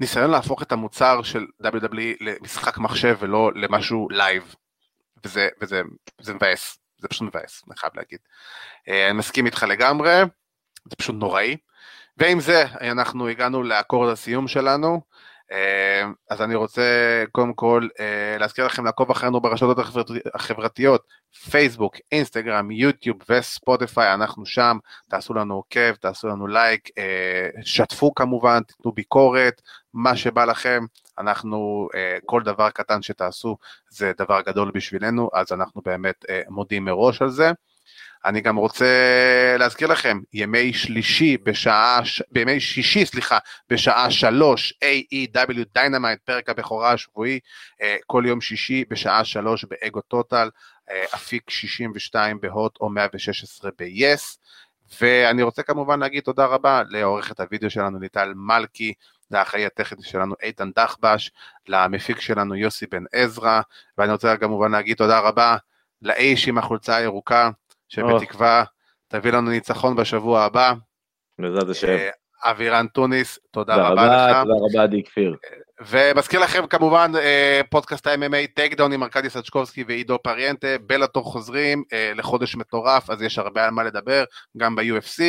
[0.00, 4.54] ניסיון להפוך את המוצר של WWE למשחק מחשב ולא למשהו live.
[5.24, 5.82] וזה, וזה,
[6.20, 8.18] זה מבאס, זה פשוט מבאס, אני חייב להגיד.
[8.88, 10.20] אני מסכים איתך לגמרי,
[10.90, 11.56] זה פשוט נוראי.
[12.18, 15.00] ועם זה אנחנו הגענו לאקורד הסיום שלנו.
[15.52, 19.78] אה, אז אני רוצה קודם כל אה, להזכיר לכם לעקוב אחרינו ברשתות
[20.34, 21.02] החברתיות,
[21.50, 24.78] פייסבוק, אינסטגרם, יוטיוב וספוטיפיי, אנחנו שם,
[25.10, 29.62] תעשו לנו עוקב, תעשו לנו לייק, אה, שתפו כמובן, תיתנו ביקורת,
[29.94, 30.84] מה שבא לכם,
[31.18, 31.88] אנחנו,
[32.26, 33.56] כל דבר קטן שתעשו
[33.90, 37.50] זה דבר גדול בשבילנו, אז אנחנו באמת מודים מראש על זה.
[38.24, 38.86] אני גם רוצה
[39.58, 42.00] להזכיר לכם, ימי שלישי בשעה,
[42.32, 43.38] בימי שישי, סליחה,
[43.70, 47.40] בשעה שלוש, AEW Dynamite, פרק הבכורה השבועי,
[47.82, 50.50] אה, כל יום שישי בשעה שלוש באגו טוטאל,
[50.90, 54.38] אה, אפיק 62 ב HOT או 116 ב-yes.
[55.00, 58.92] ואני רוצה כמובן להגיד תודה רבה לעורכת הוידאו שלנו ליטל מלכי,
[59.30, 61.32] לאחראי הטכני שלנו איתן דחבש,
[61.68, 63.60] למפיק שלנו יוסי בן עזרא,
[63.98, 65.56] ואני רוצה כמובן להגיד תודה רבה
[66.02, 67.50] לאיש עם החולצה הירוקה,
[67.88, 68.64] שבתקווה
[69.08, 70.72] תביא לנו ניצחון בשבוע הבא.
[71.38, 71.88] בעזרת השם.
[71.88, 72.10] אה,
[72.50, 74.36] אבירן טוניס, תודה רבה לך.
[74.42, 75.36] תודה רבה, עדי כפיר.
[75.86, 82.12] ומזכיר לכם כמובן אה, פודקאסט ה-MMA Takedown עם ארכדי סצ'קובסקי ועידו פריאנטה, Bellator חוזרים אה,
[82.14, 84.24] לחודש מטורף, אז יש הרבה על מה לדבר,
[84.56, 85.22] גם ב-UFC.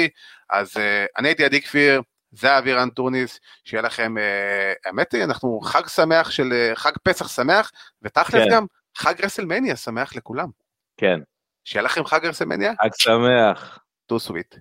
[0.50, 0.78] אז
[1.18, 4.16] אני הייתי עדי כפיר, זה אבירן טוניס, שיהיה לכם,
[4.86, 7.72] האמת היא, אנחנו חג שמח של, חג פסח שמח,
[8.02, 8.50] ותכלס כן.
[8.52, 8.66] גם
[8.98, 10.48] חג רסלמניה שמח לכולם.
[10.98, 11.20] כן.
[11.70, 12.72] שיהיה לכם חג רסלמניה.
[12.84, 13.80] חג שמח.
[14.06, 14.56] Too Sweet.